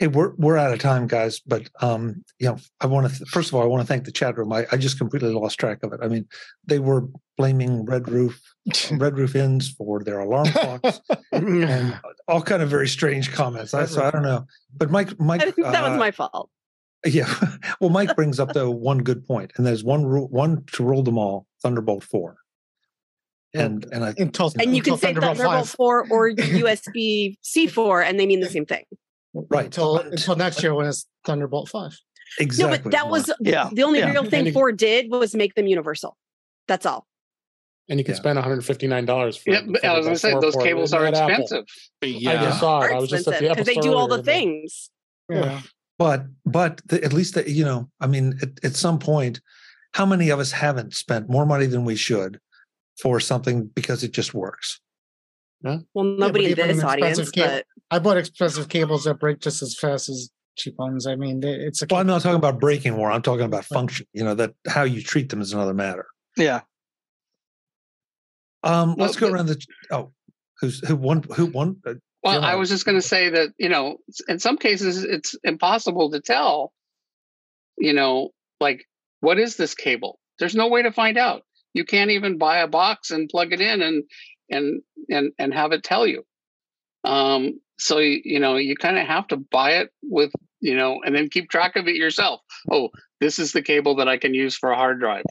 Hey, 0.02 0.08
we're 0.08 0.34
we're 0.38 0.58
out 0.58 0.74
of 0.74 0.80
time, 0.80 1.06
guys. 1.06 1.42
But 1.46 1.70
um, 1.80 2.24
you 2.40 2.48
know, 2.48 2.58
I 2.80 2.88
want 2.88 3.08
to 3.08 3.16
th- 3.16 3.30
first 3.30 3.50
of 3.50 3.54
all, 3.54 3.62
I 3.62 3.68
want 3.68 3.84
to 3.84 3.88
thank 3.88 4.06
the 4.06 4.12
chat 4.12 4.36
room. 4.36 4.52
I, 4.52 4.66
I 4.72 4.78
just 4.78 4.98
completely 4.98 5.32
lost 5.32 5.60
track 5.60 5.84
of 5.84 5.94
it. 5.94 6.00
I 6.02 6.08
mean, 6.08 6.26
they 6.66 6.80
were 6.80 7.08
blaming 7.38 7.86
Red 7.86 8.10
Roof, 8.10 8.42
Red 8.92 9.16
Roof 9.16 9.36
Inns 9.36 9.70
for 9.70 10.04
their 10.04 10.18
alarm 10.18 10.48
clocks 10.48 11.02
and 11.32 12.00
all 12.28 12.42
kind 12.42 12.64
of 12.64 12.70
very 12.70 12.88
strange 12.88 13.32
comments. 13.32 13.76
I, 13.76 13.86
so 13.86 14.04
I 14.04 14.10
don't 14.10 14.24
know. 14.24 14.48
But 14.76 14.90
Mike, 14.90 15.20
Mike, 15.20 15.44
I 15.44 15.52
think 15.52 15.68
that 15.68 15.84
was 15.84 15.92
uh, 15.92 15.98
my 15.98 16.10
fault. 16.10 16.50
yeah. 17.06 17.32
well, 17.80 17.92
Mike 17.92 18.16
brings 18.16 18.40
up 18.40 18.54
the 18.54 18.72
one 18.72 19.04
good 19.04 19.24
point, 19.24 19.52
and 19.58 19.68
there's 19.68 19.84
one 19.84 20.04
rule, 20.04 20.28
one 20.30 20.64
to 20.74 20.84
rule 20.84 21.04
them 21.04 21.20
all. 21.20 21.46
Thunderbolt 21.62 22.04
four, 22.04 22.38
and 23.54 23.86
and 23.92 24.04
I 24.04 24.16
Until, 24.18 24.52
And 24.60 24.76
you 24.76 24.82
can 24.82 24.98
say 24.98 25.14
Thunderbolt 25.14 25.38
Thunderbolt 25.38 25.68
5. 25.68 25.76
4 25.76 26.08
or 26.10 26.32
USB 26.32 27.38
C 27.44 27.68
4, 27.68 28.02
and 28.02 28.20
they 28.20 28.26
mean 28.26 28.40
the 28.40 28.50
same 28.50 28.66
thing. 28.66 28.86
Right 29.34 29.66
Until, 29.66 29.98
until 29.98 30.36
next 30.36 30.62
year 30.62 30.74
when 30.74 30.86
it's 30.88 31.06
Thunderbolt 31.26 31.70
5. 31.70 31.98
exactly. 32.40 32.78
No, 32.78 32.84
but 32.84 32.92
that 32.92 33.10
was 33.10 33.32
Yeah. 33.40 33.70
the 33.72 33.84
only 33.84 34.00
yeah. 34.00 34.12
real 34.12 34.24
thing 34.26 34.40
And 34.40 34.48
you- 34.48 34.54
4 34.54 34.72
did 34.72 35.10
was 35.12 35.34
make 35.36 35.56
them 35.56 35.68
universal. 35.68 36.18
That's 36.68 36.86
all. 36.86 37.08
and 37.90 38.00
you 38.00 38.06
can 38.06 38.14
Yeah. 38.14 38.20
spend 38.20 38.38
one 38.38 38.44
hundred 38.44 38.64
fifty 38.64 38.88
nine 38.88 39.06
dollars. 39.06 39.36
for 39.36 39.50
Yeah, 39.50 39.62
but 39.68 39.84
I 39.84 39.98
was 39.98 40.06
going 40.06 40.16
to 40.16 40.20
say 40.20 40.32
those 40.40 40.56
cables 40.56 40.94
are 40.94 41.06
expensive. 41.08 41.66
I 42.02 42.06
Yeah. 42.06 42.42
just 42.44 42.60
saw 42.62 42.82
it. 42.82 42.86
Are 42.86 42.94
I 42.94 43.00
was 43.00 43.10
just 43.10 43.28
at 43.28 43.40
the 43.40 43.50
expensive 43.50 43.66
because 43.66 43.76
they 43.76 43.82
do 43.82 43.94
all 43.96 44.08
the 44.08 44.20
episode 44.20 44.32
earlier, 44.32 44.40
things. 44.62 44.90
Yeah. 45.30 45.62
but 45.98 46.26
but 46.46 46.82
the, 46.86 47.04
at 47.04 47.12
least 47.14 47.36
that 47.36 47.48
you 47.50 47.64
know 47.66 47.90
i 48.00 48.08
mean 48.08 48.38
at, 48.42 48.50
at 48.66 48.76
some 48.76 48.98
point 49.00 49.40
how 49.94 50.06
many 50.06 50.30
of 50.30 50.40
us 50.40 50.52
haven't 50.52 50.94
spent 50.96 51.30
more 51.30 51.46
money 51.46 51.66
than 51.68 51.84
we 51.86 51.96
should 51.96 52.40
for 53.02 53.20
something 53.20 53.68
because 53.68 54.04
it 54.04 54.12
just 54.12 54.34
works 54.34 54.80
Well, 55.64 55.86
but 55.94 56.04
nobody 56.04 56.52
in 56.52 56.56
this 56.56 56.84
audience, 56.84 57.20
expensive 57.20 57.34
cable- 57.34 57.48
but 57.50 57.66
I 57.92 58.00
bought 58.00 58.18
expensive 58.18 58.70
cables 58.70 59.04
that 59.06 59.16
break 59.20 59.40
just 59.40 59.62
as 59.62 59.76
fast 59.78 60.10
as 60.10 60.30
cheap 60.58 60.76
ones. 60.78 61.08
I 61.08 61.16
mean, 61.16 61.42
it's 61.44 61.82
a 61.82 61.88
well 61.90 62.02
i'm 62.02 62.08
not 62.08 62.22
talking 62.22 62.36
about 62.36 62.60
breaking 62.60 62.94
more 62.94 63.10
i'm 63.12 63.22
talking 63.22 63.46
about 63.46 63.64
function 63.66 64.06
you 64.14 64.24
know 64.24 64.36
that 64.36 64.54
how 64.68 64.84
you 64.84 65.02
treat 65.02 65.30
them 65.30 65.40
is 65.42 65.54
another 65.54 65.74
matter 65.74 66.08
Yeah. 66.38 66.62
um 68.64 68.96
Well, 68.96 69.08
let's 69.08 69.18
go 69.18 69.28
the- 69.28 69.34
around 69.34 69.46
the 69.48 69.66
oh 69.92 70.12
who's 70.60 70.86
who 70.88 70.96
won 70.96 71.24
who 71.36 71.46
won 71.48 71.78
uh, 71.86 71.94
Well, 72.24 72.40
Go 72.42 72.46
I 72.46 72.56
was 72.56 72.70
just 72.70 72.86
going 72.86 72.98
to 72.98 73.02
say 73.02 73.30
that, 73.30 73.50
you 73.58 73.70
know, 73.70 73.98
in 74.28 74.38
some 74.40 74.58
cases 74.58 75.04
it's 75.04 75.36
impossible 75.44 76.12
to 76.12 76.20
tell, 76.22 76.72
you 77.78 77.94
know, 77.94 78.30
like 78.60 78.86
what 79.22 79.40
is 79.40 79.56
this 79.56 79.74
cable? 79.74 80.20
There's 80.38 80.54
no 80.56 80.68
way 80.68 80.84
to 80.84 80.92
find 80.92 81.18
out. 81.18 81.44
You 81.74 81.86
can't 81.86 82.12
even 82.12 82.38
buy 82.38 82.58
a 82.60 82.68
box 82.68 83.10
and 83.12 83.30
plug 83.30 83.54
it 83.54 83.62
in 83.62 83.82
and 83.82 84.04
and 84.52 84.82
and 85.10 85.32
and 85.40 85.54
have 85.54 85.72
it 85.72 85.84
tell 85.84 86.06
you. 86.06 86.24
Um 87.04 87.60
so 87.80 87.98
you, 87.98 88.22
you 88.24 88.40
know, 88.40 88.58
you 88.58 88.76
kind 88.76 89.00
of 89.00 89.08
have 89.08 89.28
to 89.30 89.38
buy 89.38 89.78
it 89.78 89.90
with, 90.04 90.32
you 90.60 90.76
know, 90.76 91.00
and 91.04 91.16
then 91.16 91.30
keep 91.30 91.50
track 91.50 91.76
of 91.76 91.88
it 91.88 91.96
yourself. 91.96 92.42
Oh, 92.72 92.90
this 93.20 93.40
is 93.40 93.54
the 93.54 93.64
cable 93.64 93.96
that 93.96 94.08
I 94.08 94.18
can 94.18 94.36
use 94.36 94.56
for 94.56 94.70
a 94.72 94.76
hard 94.76 95.00
drive. 95.00 95.24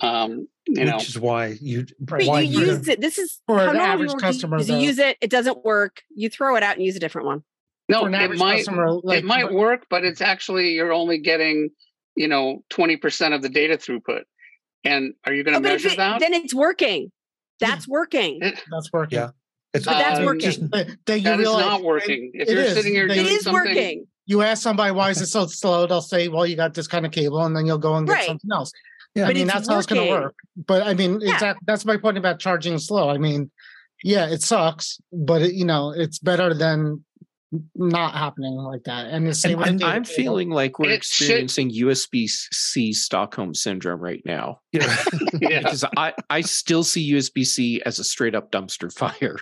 Um, 0.00 0.48
you 0.66 0.84
know, 0.84 0.96
which 0.96 1.08
is 1.08 1.18
why 1.18 1.56
you 1.60 1.86
but 2.00 2.24
why 2.24 2.40
you 2.40 2.58
you 2.60 2.66
use 2.66 2.88
it. 2.88 3.00
This 3.00 3.16
is 3.18 3.40
For 3.46 3.58
how 3.58 3.70
an 3.70 3.76
normal 3.76 3.92
average 3.94 4.12
you 4.12 4.18
customer, 4.18 4.58
use, 4.58 4.68
you 4.68 4.74
though. 4.74 4.80
use 4.80 4.98
it. 4.98 5.16
It 5.20 5.30
doesn't 5.30 5.64
work. 5.64 6.02
You 6.14 6.28
throw 6.28 6.56
it 6.56 6.62
out 6.62 6.76
and 6.76 6.84
use 6.84 6.96
a 6.96 7.00
different 7.00 7.26
one. 7.26 7.44
no, 7.88 8.04
it 8.06 8.10
might 8.36 8.56
customer. 8.56 8.90
Like, 9.02 9.20
it 9.20 9.24
might 9.24 9.52
work, 9.52 9.86
but 9.88 10.04
it's 10.04 10.20
actually 10.20 10.72
you're 10.72 10.92
only 10.92 11.18
getting, 11.18 11.70
you 12.16 12.26
know, 12.28 12.64
twenty 12.68 12.96
percent 12.96 13.32
of 13.32 13.42
the 13.42 13.48
data 13.48 13.78
throughput. 13.78 14.22
And 14.84 15.14
are 15.24 15.32
you 15.32 15.44
going 15.44 15.54
to 15.54 15.58
Oh, 15.58 15.72
measure 15.72 15.88
it- 15.88 15.96
that? 15.96 16.18
then 16.20 16.34
it's 16.34 16.52
working. 16.52 17.10
That's 17.60 17.88
working. 17.88 18.40
That's 18.40 18.92
working. 18.92 19.18
Yeah. 19.18 19.30
it's 19.74 19.84
But 19.84 19.92
that's 19.98 20.18
Um, 20.20 20.24
working. 20.26 20.40
just- 20.50 20.70
But 20.70 20.88
then 21.06 21.18
you 21.18 21.24
that 21.24 21.34
is 21.34 21.38
realize 21.40 21.64
not 21.64 21.82
working. 21.82 22.30
If 22.34 22.48
it 22.48 22.52
you're 22.52 22.62
is. 22.62 22.74
sitting 22.74 22.92
here 22.94 23.08
doing 23.08 23.26
is 23.26 23.42
something, 23.42 23.52
working. 23.74 24.06
you 24.26 24.42
ask 24.42 24.62
somebody 24.62 24.92
why 24.92 25.10
is 25.10 25.20
it 25.20 25.26
so 25.26 25.46
slow, 25.46 25.86
they'll 25.86 26.00
say, 26.02 26.28
"Well, 26.28 26.46
you 26.46 26.56
got 26.56 26.74
this 26.74 26.86
kind 26.88 27.04
of 27.06 27.12
cable," 27.12 27.42
and 27.44 27.54
then 27.56 27.66
you'll 27.66 27.78
go 27.78 27.94
and 27.96 28.06
get 28.06 28.12
Right. 28.14 28.26
something 28.26 28.50
else. 28.52 28.70
Yeah. 29.14 29.24
but 29.24 29.24
I 29.24 29.28
But 29.32 29.34
mean 29.36 29.44
it's 29.46 29.54
that's 29.54 29.68
how 29.68 29.78
it's 29.78 29.86
going 29.86 30.04
to 30.06 30.10
work. 30.10 30.34
But 30.66 30.82
I 30.82 30.92
mean, 30.94 31.20
Yeah. 31.22 31.32
exactly. 31.34 31.64
That's 31.66 31.84
my 31.86 31.96
point 31.96 32.18
about 32.18 32.38
charging 32.38 32.78
slow. 32.78 33.08
I 33.08 33.16
mean, 33.16 33.50
yeah, 34.04 34.26
it 34.28 34.42
sucks, 34.42 34.98
but 35.10 35.40
it, 35.40 35.54
you 35.54 35.64
know, 35.64 35.90
it's 35.90 36.18
better 36.18 36.52
than 36.52 37.02
not 37.74 38.14
happening 38.14 38.54
like 38.54 38.84
that. 38.84 39.06
And 39.06 39.26
the 39.26 39.34
same 39.34 39.58
with 39.58 39.68
And 39.68 39.78
the 39.78 39.86
I'm 39.86 40.04
cable. 40.04 40.14
feeling 40.16 40.50
like 40.50 40.78
we're 40.78 40.90
It 40.90 41.04
should- 41.04 41.24
experiencing 41.26 41.70
USB 41.70 42.28
C 42.28 42.92
Stockholm 42.92 43.54
syndrome 43.54 44.00
right 44.00 44.22
now 44.24 44.60
you 44.72 44.80
know, 44.80 44.94
yeah, 45.40 45.60
because 45.60 45.84
I, 45.96 46.12
I 46.28 46.40
still 46.42 46.82
see 46.84 47.12
USB 47.12 47.44
C 47.46 47.80
as 47.86 47.98
a 47.98 48.04
straight 48.04 48.34
up 48.34 48.50
dumpster 48.50 48.92
fire. 48.96 49.36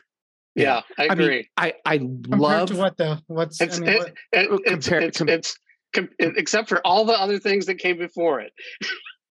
Yeah, 0.54 0.82
I 0.98 1.06
agree. 1.06 1.48
I, 1.56 1.64
mean, 1.66 1.72
I, 1.84 1.94
I 2.30 2.36
love 2.36 2.68
to 2.68 2.76
what 2.76 2.96
the 2.96 3.20
what's 3.26 3.60
it's, 3.60 3.78
I 3.78 3.80
mean, 3.80 3.98
what, 3.98 4.08
it, 4.32 4.50
it, 4.50 4.64
compare, 4.64 5.00
it's, 5.00 5.18
com- 5.18 5.28
it's, 5.28 5.58
com- 5.92 6.08
except 6.20 6.68
for 6.68 6.80
all 6.86 7.04
the 7.04 7.12
other 7.20 7.40
things 7.40 7.66
that 7.66 7.76
came 7.76 7.98
before 7.98 8.40
it. 8.40 8.52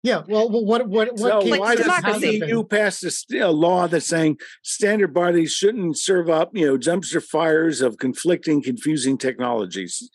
Yeah, 0.06 0.22
well, 0.28 0.48
what 0.50 0.88
what 0.88 0.88
what? 0.88 1.18
So 1.18 1.42
came, 1.42 1.60
why 1.60 1.76
does 1.76 2.22
the 2.22 2.46
EU 2.48 2.64
pass 2.64 3.04
a, 3.04 3.40
a 3.40 3.50
law 3.50 3.88
that's 3.88 4.06
saying 4.06 4.38
standard 4.62 5.16
bodies 5.16 5.52
shouldn't 5.52 5.98
serve 5.98 6.30
up, 6.30 6.52
you 6.54 6.68
know, 6.68 6.78
dumpster 6.78 7.24
fires 7.24 7.82
of 7.82 7.98
conflicting, 7.98 8.62
confusing 8.62 9.18
technologies? 9.18 10.12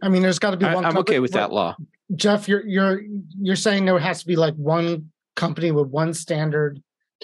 I 0.00 0.08
mean, 0.08 0.22
there's 0.22 0.38
got 0.38 0.52
to 0.52 0.56
be 0.56 0.66
one. 0.66 0.84
I, 0.84 0.88
am 0.88 0.98
okay 0.98 1.18
with 1.18 1.32
that 1.32 1.52
law. 1.52 1.76
Jeff, 2.14 2.48
you're 2.48 2.64
you're 2.64 3.02
you're 3.40 3.56
saying 3.56 3.86
there 3.86 3.98
has 3.98 4.20
to 4.20 4.26
be 4.28 4.36
like 4.36 4.54
one 4.54 5.10
company 5.34 5.72
with 5.72 5.88
one 5.88 6.14
standard 6.14 6.80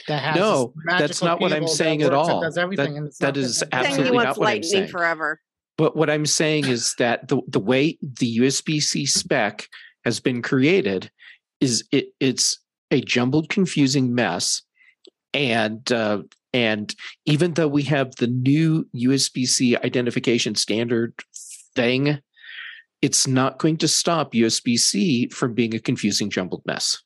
that 0.08 0.20
has 0.20 0.34
no. 0.34 0.74
That's 0.86 1.22
not 1.22 1.40
what 1.40 1.52
I'm 1.52 1.68
saying 1.68 2.02
at 2.02 2.12
all. 2.12 2.40
Does 2.40 2.58
everything, 2.58 3.04
that, 3.04 3.18
that 3.20 3.36
is 3.36 3.62
absolutely 3.70 4.18
not 4.18 4.36
what 4.36 4.48
I'm 4.48 4.64
saying. 4.64 4.88
Forever. 4.88 5.40
But 5.78 5.96
what 5.96 6.10
I'm 6.10 6.26
saying 6.26 6.66
is 6.66 6.96
that 6.98 7.28
the 7.28 7.40
the 7.46 7.60
way 7.60 7.98
the 8.02 8.38
USB 8.38 8.82
C 8.82 9.06
spec 9.06 9.68
has 10.04 10.18
been 10.18 10.42
created 10.42 11.08
is 11.60 11.84
it 11.92 12.08
it's 12.20 12.58
a 12.90 13.00
jumbled, 13.00 13.48
confusing 13.48 14.14
mess, 14.14 14.62
and 15.32 15.90
uh, 15.92 16.22
and 16.52 16.94
even 17.26 17.54
though 17.54 17.68
we 17.68 17.82
have 17.84 18.16
the 18.16 18.26
new 18.26 18.86
USB 18.94 19.46
C 19.46 19.76
identification 19.76 20.54
standard 20.54 21.14
thing, 21.76 22.18
it's 23.02 23.26
not 23.26 23.58
going 23.58 23.76
to 23.78 23.88
stop 23.88 24.32
USB 24.32 24.78
C 24.78 25.28
from 25.28 25.54
being 25.54 25.74
a 25.74 25.78
confusing, 25.80 26.30
jumbled 26.30 26.62
mess. 26.66 26.98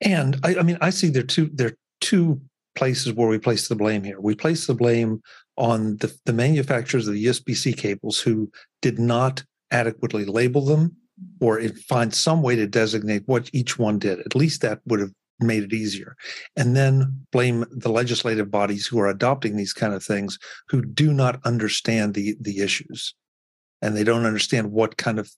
And 0.00 0.38
I, 0.44 0.56
I 0.56 0.62
mean, 0.62 0.78
I 0.80 0.90
see 0.90 1.08
there 1.08 1.22
are 1.22 1.26
two 1.26 1.50
there 1.52 1.68
are 1.68 1.78
two 2.00 2.40
places 2.76 3.12
where 3.12 3.28
we 3.28 3.38
place 3.38 3.68
the 3.68 3.74
blame 3.74 4.04
here. 4.04 4.20
We 4.20 4.34
place 4.34 4.66
the 4.66 4.74
blame 4.74 5.20
on 5.56 5.96
the, 5.96 6.16
the 6.24 6.32
manufacturers 6.32 7.08
of 7.08 7.14
the 7.14 7.26
USB 7.26 7.56
C 7.56 7.72
cables 7.72 8.20
who 8.20 8.50
did 8.80 8.98
not 8.98 9.42
adequately 9.72 10.24
label 10.24 10.64
them 10.64 10.96
or 11.40 11.58
it 11.58 11.78
find 11.78 12.14
some 12.14 12.42
way 12.42 12.56
to 12.56 12.66
designate 12.66 13.22
what 13.26 13.50
each 13.52 13.78
one 13.78 13.98
did. 13.98 14.20
At 14.20 14.34
least 14.34 14.62
that 14.62 14.80
would 14.86 15.00
have 15.00 15.12
made 15.40 15.62
it 15.62 15.72
easier. 15.72 16.16
And 16.56 16.76
then 16.76 17.24
blame 17.30 17.64
the 17.70 17.90
legislative 17.90 18.50
bodies 18.50 18.86
who 18.86 18.98
are 18.98 19.08
adopting 19.08 19.56
these 19.56 19.72
kind 19.72 19.94
of 19.94 20.02
things 20.02 20.38
who 20.68 20.84
do 20.84 21.12
not 21.12 21.40
understand 21.44 22.14
the 22.14 22.36
the 22.40 22.60
issues. 22.60 23.14
And 23.80 23.96
they 23.96 24.04
don't 24.04 24.26
understand 24.26 24.72
what 24.72 24.96
kind 24.96 25.18
of 25.18 25.30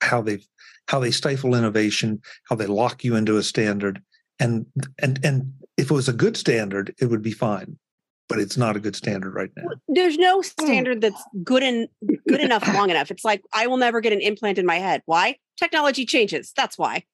how 0.00 0.22
they 0.22 0.40
how 0.86 1.00
they 1.00 1.10
stifle 1.10 1.54
innovation, 1.54 2.20
how 2.48 2.56
they 2.56 2.66
lock 2.66 3.04
you 3.04 3.16
into 3.16 3.36
a 3.36 3.42
standard. 3.42 4.00
And 4.38 4.66
and 5.00 5.18
and 5.24 5.52
if 5.76 5.90
it 5.90 5.94
was 5.94 6.08
a 6.08 6.12
good 6.12 6.36
standard, 6.36 6.94
it 7.00 7.06
would 7.06 7.22
be 7.22 7.32
fine 7.32 7.78
but 8.28 8.38
it's 8.38 8.56
not 8.56 8.76
a 8.76 8.80
good 8.80 8.94
standard 8.94 9.34
right 9.34 9.50
now. 9.56 9.68
There's 9.88 10.18
no 10.18 10.36
hmm. 10.36 10.64
standard 10.64 11.00
that's 11.00 11.22
good 11.42 11.62
and 11.62 11.88
good 12.28 12.40
enough 12.40 12.66
long 12.74 12.90
enough. 12.90 13.10
It's 13.10 13.24
like 13.24 13.42
I 13.52 13.66
will 13.66 13.78
never 13.78 14.00
get 14.00 14.12
an 14.12 14.20
implant 14.20 14.58
in 14.58 14.66
my 14.66 14.76
head. 14.76 15.02
Why? 15.06 15.36
Technology 15.58 16.04
changes. 16.04 16.52
That's 16.56 16.78
why. 16.78 17.04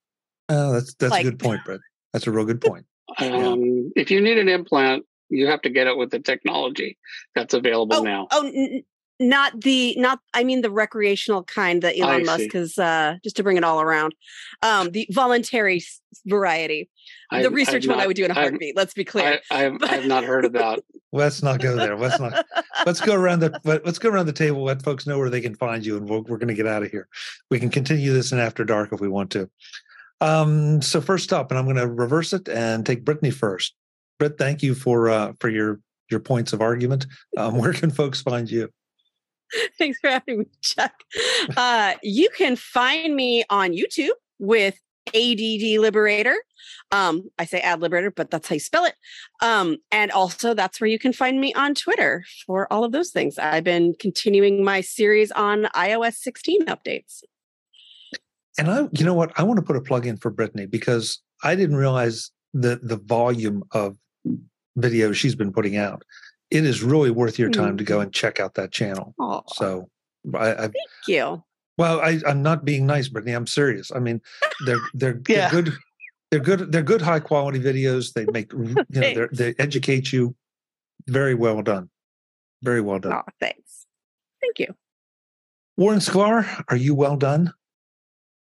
Uh, 0.48 0.72
that's 0.72 0.94
that's 0.94 1.11
like, 1.11 1.27
a 1.27 1.31
good 1.31 1.38
point, 1.38 1.61
Brett. 1.64 1.81
That's 2.12 2.27
a 2.27 2.31
real 2.31 2.44
good 2.44 2.61
point. 2.61 2.87
Um, 3.18 3.62
yeah. 3.62 3.83
If 3.96 4.11
you 4.11 4.20
need 4.20 4.38
an 4.38 4.48
implant, 4.48 5.05
you 5.31 5.46
have 5.46 5.62
to 5.62 5.70
get 5.70 5.87
it 5.87 5.96
with 5.96 6.11
the 6.11 6.18
technology 6.18 6.98
that's 7.35 7.55
available 7.55 7.96
oh, 7.96 8.03
now. 8.03 8.29
Oh, 8.31 8.46
n- 8.46 8.83
not 9.20 9.61
the 9.61 9.94
not 9.96 10.18
I 10.33 10.42
mean 10.44 10.62
the 10.62 10.70
recreational 10.70 11.44
kind 11.44 11.83
that 11.83 11.96
Elon 11.98 12.22
I 12.22 12.24
Musk 12.24 12.53
has 12.53 12.79
uh 12.79 13.16
just 13.22 13.37
to 13.37 13.42
bring 13.42 13.57
it 13.57 13.64
all 13.64 13.81
around. 13.81 14.14
Um 14.62 14.90
the 14.90 15.07
voluntary 15.11 15.83
variety. 16.27 16.90
The 17.31 17.38
I've, 17.38 17.53
research 17.53 17.85
I've 17.85 17.88
one 17.88 17.98
not, 17.98 18.05
I 18.05 18.07
would 18.07 18.16
do 18.16 18.24
in 18.24 18.31
a 18.31 18.35
heartbeat, 18.35 18.74
I've, 18.77 18.77
let's 18.77 18.94
be 18.94 19.05
clear. 19.05 19.40
I, 19.50 19.66
I've, 19.66 19.83
I've 19.83 20.07
not 20.07 20.24
heard 20.24 20.44
about. 20.44 20.85
Let's 21.14 21.42
not 21.42 21.61
go 21.61 21.77
there. 21.77 21.96
Let's 21.96 22.20
not 22.20 22.44
let's 22.85 23.00
go 23.00 23.14
around 23.14 23.40
the 23.40 23.59
let's 23.85 23.98
go 23.98 24.11
around 24.11 24.27
the 24.27 24.33
table, 24.33 24.64
let 24.64 24.83
folks 24.83 25.07
know 25.07 25.18
where 25.18 25.31
they 25.31 25.40
can 25.40 25.55
find 25.55 25.87
you 25.87 25.96
and 25.96 26.09
we're, 26.09 26.20
we're 26.20 26.38
gonna 26.38 26.55
get 26.55 26.66
out 26.66 26.83
of 26.83 26.90
here. 26.90 27.09
We 27.50 27.59
can 27.59 27.70
continue 27.70 28.12
this 28.12 28.33
in 28.33 28.38
after 28.38 28.64
dark 28.64 28.92
if 28.92 29.00
we 29.00 29.09
want 29.09 29.31
to. 29.31 29.48
Um 30.20 30.83
so 30.83 31.00
first 31.00 31.33
up, 31.33 31.50
and 31.50 31.59
I'm 31.59 31.66
gonna 31.66 31.88
reverse 31.88 32.33
it 32.33 32.48
and 32.48 32.85
take 32.85 33.05
Brittany 33.05 33.31
first. 33.31 33.74
Britt, 34.18 34.37
thank 34.38 34.62
you 34.62 34.74
for 34.74 35.09
uh 35.09 35.33
for 35.40 35.48
your 35.48 35.81
your 36.11 36.20
points 36.20 36.53
of 36.53 36.61
argument. 36.61 37.07
Um, 37.37 37.59
where 37.59 37.72
can 37.72 37.90
folks 37.90 38.20
find 38.20 38.50
you? 38.50 38.68
Thanks 39.79 39.98
for 40.00 40.11
having 40.11 40.40
me, 40.40 40.46
Chuck. 40.62 40.92
Uh, 41.57 41.94
you 42.03 42.29
can 42.37 42.57
find 42.57 43.14
me 43.14 43.44
on 43.50 43.72
YouTube 43.72 44.11
with 44.38 44.79
ADD 45.09 45.81
Liberator. 45.81 46.37
Um, 46.90 47.29
I 47.38 47.45
say 47.45 47.61
ad 47.61 47.81
liberator, 47.81 48.11
but 48.11 48.31
that's 48.31 48.49
how 48.49 48.55
you 48.55 48.61
spell 48.61 48.85
it. 48.85 48.95
Um, 49.43 49.79
and 49.90 50.11
also, 50.11 50.55
that's 50.55 50.81
where 50.81 50.88
you 50.88 50.99
can 50.99 51.12
find 51.12 51.40
me 51.40 51.53
on 51.55 51.75
Twitter 51.75 52.25
for 52.47 52.73
all 52.73 52.85
of 52.85 52.93
those 52.93 53.11
things. 53.11 53.38
I've 53.38 53.64
been 53.64 53.95
continuing 53.99 54.64
my 54.64 54.81
series 54.81 55.31
on 55.33 55.64
iOS 55.75 56.14
16 56.14 56.67
updates. 56.67 57.23
And 58.59 58.71
I, 58.71 58.88
you 58.93 59.05
know 59.05 59.14
what? 59.14 59.33
I 59.37 59.43
want 59.43 59.59
to 59.59 59.62
put 59.62 59.77
a 59.77 59.81
plug 59.81 60.07
in 60.07 60.17
for 60.17 60.31
Brittany 60.31 60.67
because 60.67 61.21
I 61.43 61.55
didn't 61.55 61.77
realize 61.77 62.31
the 62.53 62.79
the 62.83 62.97
volume 62.97 63.64
of 63.73 63.97
videos 64.79 65.14
she's 65.14 65.35
been 65.35 65.53
putting 65.53 65.77
out 65.77 66.05
it 66.55 66.64
is 66.64 66.83
really 66.83 67.11
worth 67.11 67.38
your 67.38 67.51
time 67.51 67.77
to 67.77 67.85
go 67.85 67.97
mm-hmm. 67.97 68.03
and 68.05 68.12
check 68.12 68.38
out 68.38 68.55
that 68.55 68.71
channel. 68.71 69.14
Aww. 69.19 69.43
So, 69.55 69.88
I, 70.35 70.53
I, 70.53 70.55
thank 70.55 70.75
you. 71.09 71.43
Well, 71.77 72.01
I, 72.01 72.21
am 72.27 72.43
not 72.43 72.65
being 72.65 72.87
nice, 72.87 73.09
Brittany. 73.09 73.33
I'm 73.33 73.47
serious. 73.47 73.91
I 73.95 73.99
mean, 73.99 74.21
they're 74.65 74.79
they're, 74.95 75.21
yeah. 75.29 75.49
they're 75.49 75.63
good. 75.63 75.73
They're 76.31 76.41
good. 76.41 76.73
They're 76.73 76.83
good, 76.83 77.03
high 77.03 77.21
quality 77.21 77.61
videos. 77.61 78.13
They 78.13 78.27
make 78.27 78.53
you 78.53 78.75
know 78.91 79.29
they 79.33 79.55
educate 79.59 80.13
you. 80.13 80.35
Very 81.07 81.35
well 81.35 81.63
done. 81.63 81.91
Very 82.63 82.81
well 82.81 82.99
done. 82.99 83.13
Oh, 83.13 83.23
thanks. 83.41 83.87
Thank 84.41 84.59
you. 84.59 84.75
Warren 85.77 85.99
Sklar, 85.99 86.65
are 86.69 86.77
you 86.77 86.95
well 86.95 87.17
done? 87.17 87.53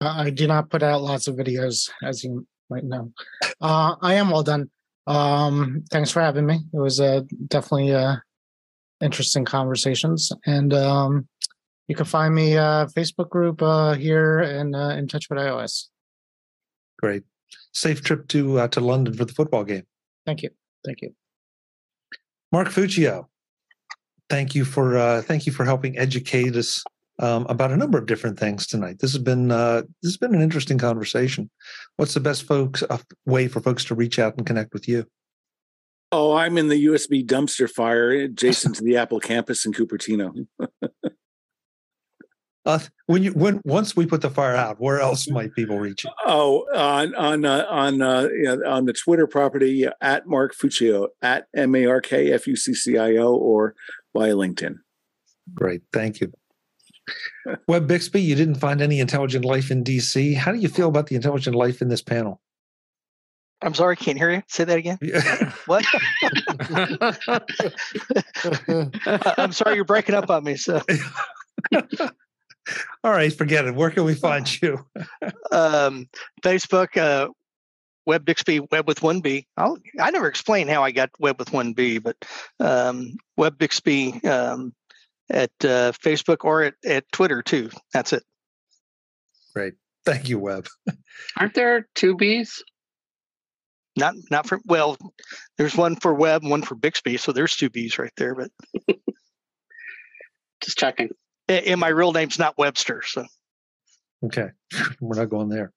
Uh, 0.02 0.14
I 0.16 0.30
do 0.30 0.48
not 0.48 0.70
put 0.70 0.82
out 0.82 1.02
lots 1.02 1.28
of 1.28 1.36
videos, 1.36 1.90
as 2.02 2.24
you 2.24 2.48
might 2.70 2.86
know. 2.86 3.12
Uh, 3.60 3.96
I 4.02 4.16
am 4.16 4.30
well 4.30 4.44
done. 4.44 4.70
Um, 5.06 5.84
thanks 5.92 6.12
for 6.12 6.22
having 6.22 6.46
me. 6.46 6.60
It 6.74 6.80
was 6.80 7.00
uh, 7.00 7.22
definitely 7.48 7.94
uh, 7.94 8.18
interesting 9.02 9.44
conversations, 9.44 10.32
and 10.46 10.74
um, 10.74 11.28
you 11.90 11.96
can 11.96 12.06
find 12.06 12.34
me 12.34 12.56
uh, 12.56 12.86
Facebook 12.86 13.30
group 13.30 13.62
uh, 13.62 13.94
here 13.96 14.40
and 14.40 14.76
uh, 14.76 14.90
in 14.90 15.08
touch 15.08 15.28
with 15.30 15.40
iOS. 15.40 15.88
Great, 17.02 17.24
safe 17.74 18.04
trip 18.04 18.28
to 18.30 18.60
uh, 18.60 18.68
to 18.70 18.80
London 18.80 19.14
for 19.16 19.26
the 19.26 19.34
football 19.34 19.64
game. 19.64 19.84
Thank 20.26 20.44
you, 20.44 20.52
thank 20.86 21.02
you, 21.02 21.16
Mark 22.52 22.70
Fuccio. 22.70 23.26
Thank 24.30 24.54
you 24.54 24.64
for 24.64 24.98
uh, 24.98 25.24
thank 25.24 25.48
you 25.48 25.52
for 25.52 25.66
helping 25.66 25.98
educate 25.98 26.56
us 26.56 26.84
um, 27.18 27.48
about 27.50 27.72
a 27.72 27.78
number 27.78 27.98
of 27.98 28.06
different 28.06 28.38
things 28.38 28.68
tonight. 28.68 29.00
This 29.00 29.12
has 29.14 29.22
been 29.24 29.50
uh, 29.50 29.82
this 30.04 30.12
has 30.12 30.18
been 30.18 30.36
an 30.36 30.42
interesting 30.42 30.78
conversation. 30.78 31.50
What's 31.98 32.14
the 32.14 32.20
best 32.20 32.44
folks 32.44 32.84
uh, 32.88 33.00
way 33.26 33.48
for 33.48 33.62
folks 33.62 33.84
to 33.86 33.96
reach 33.96 34.20
out 34.20 34.38
and 34.38 34.46
connect 34.46 34.74
with 34.74 34.88
you? 34.88 35.06
Oh, 36.12 36.36
I'm 36.36 36.58
in 36.58 36.70
the 36.70 36.86
USB 36.86 37.26
dumpster 37.26 37.70
fire 37.70 38.12
adjacent 38.12 38.76
to 38.76 38.84
the 38.84 38.98
Apple 38.98 39.20
campus 39.20 39.66
in 39.66 39.74
Cupertino. 39.74 40.48
uh, 42.70 42.80
when 43.08 43.24
you 43.24 43.32
when 43.32 43.62
once 43.66 43.96
we 43.96 44.06
put 44.06 44.22
the 44.22 44.30
fire 44.30 44.56
out, 44.56 44.80
where 44.80 45.00
else 45.00 45.30
might 45.30 45.54
people 45.54 45.80
reach 45.80 46.04
you? 46.04 46.12
Oh, 46.26 46.66
on 46.76 47.16
on 47.16 47.46
uh, 47.46 47.66
on 47.70 48.02
uh, 48.02 48.28
you 48.32 48.44
know, 48.44 48.70
on 48.70 48.86
the 48.86 48.94
Twitter 48.94 49.28
property 49.28 49.88
at 50.02 50.28
Mark 50.28 50.56
Fuccio 50.56 51.08
at 51.22 51.48
M 51.56 51.76
A 51.76 51.86
R 51.86 52.02
K 52.02 52.32
F 52.32 52.48
U 52.48 52.56
C 52.56 52.74
C 52.74 52.98
I 52.98 53.16
O 53.18 53.34
or 53.34 53.76
via 54.16 54.34
LinkedIn. 54.34 54.76
Great, 55.54 55.82
thank 55.92 56.22
you. 56.22 56.32
Web 57.68 57.88
Bixby, 57.88 58.22
you 58.22 58.36
didn't 58.36 58.56
find 58.56 58.82
any 58.82 59.00
intelligent 59.00 59.44
life 59.44 59.72
in 59.72 59.84
DC. 59.84 60.36
How 60.36 60.52
do 60.52 60.60
you 60.60 60.70
feel 60.70 60.88
about 60.88 61.08
the 61.08 61.16
intelligent 61.16 61.56
life 61.56 61.82
in 61.82 61.88
this 61.88 62.04
panel? 62.04 62.40
I'm 63.62 63.74
sorry, 63.74 63.98
can't 63.98 64.18
hear 64.18 64.32
you. 64.32 64.44
Say 64.48 64.64
that 64.64 64.78
again. 64.78 64.98
what? 65.66 65.86
I'm 69.38 69.52
sorry, 69.52 69.76
you're 69.76 69.86
breaking 69.86 70.16
up 70.16 70.30
on 70.30 70.44
me. 70.44 70.56
So, 70.56 70.82
all 73.04 73.12
right, 73.12 73.32
forget 73.32 73.66
it. 73.66 73.76
Where 73.76 73.92
can 73.92 74.04
we 74.04 74.16
find 74.16 74.62
you? 74.62 74.86
um, 75.52 76.10
Facebook, 76.44 76.98
uh, 76.98 77.30
Web 78.06 78.26
Bixby, 78.26 78.60
Web 78.72 78.88
with 78.88 79.04
one 79.04 79.22
B. 79.22 79.48
I'll, 79.58 79.78
I 80.00 80.12
never 80.12 80.28
explained 80.28 80.70
how 80.70 80.84
I 80.84 80.92
got 80.92 81.12
Web 81.20 81.38
with 81.38 81.54
one 81.54 81.74
B, 81.74 82.00
but 82.00 82.18
um, 82.60 83.18
Web 83.38 83.58
Bixby 83.58 84.20
um, 84.24 84.74
at 85.30 85.52
uh, 85.62 85.92
Facebook 85.92 86.44
or 86.44 86.64
at, 86.64 86.74
at 86.86 87.12
Twitter 87.12 87.42
too. 87.42 87.70
That's 87.94 88.14
it. 88.14 88.24
Great. 89.54 89.76
Thank 90.06 90.30
you, 90.30 90.40
Web. 90.40 90.68
Aren't 91.38 91.54
there 91.54 91.88
two 91.94 92.16
B's? 92.16 92.64
Not 93.96 94.16
not 94.32 94.48
for 94.48 94.60
well, 94.66 94.98
there's 95.58 95.76
one 95.76 95.96
for 95.96 96.14
Web, 96.14 96.44
one 96.44 96.62
for 96.62 96.76
Bixby, 96.76 97.18
so 97.18 97.32
there's 97.32 97.56
two 97.56 97.70
B's 97.70 98.00
right 98.00 98.14
there. 98.18 98.34
But 98.34 98.50
just 100.62 100.78
checking. 100.78 101.10
And 101.50 101.80
my 101.80 101.88
real 101.88 102.12
name's 102.12 102.38
not 102.38 102.58
Webster, 102.58 103.02
so 103.04 103.26
okay, 104.24 104.50
we're 105.02 105.18
not 105.18 105.30
going 105.30 105.50
there. 105.50 105.74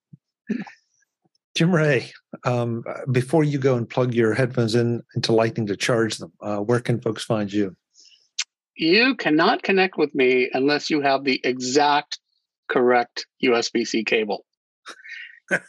Jim 1.54 1.74
Rea, 1.74 2.10
um, 2.44 2.84
before 3.10 3.44
you 3.44 3.58
go 3.58 3.76
and 3.76 3.88
plug 3.88 4.14
your 4.14 4.34
headphones 4.34 4.74
in 4.74 5.02
into 5.14 5.32
Lightning 5.32 5.66
to 5.66 5.76
charge 5.76 6.18
them, 6.18 6.32
uh, 6.40 6.58
where 6.58 6.80
can 6.80 7.00
folks 7.00 7.24
find 7.24 7.52
you? 7.52 7.76
You 8.76 9.14
cannot 9.16 9.62
connect 9.62 9.98
with 9.98 10.14
me 10.14 10.50
unless 10.52 10.88
you 10.90 11.02
have 11.02 11.24
the 11.24 11.40
exact 11.44 12.18
correct 12.68 13.26
USB 13.42 13.86
C 13.86 14.04
cable. 14.04 14.44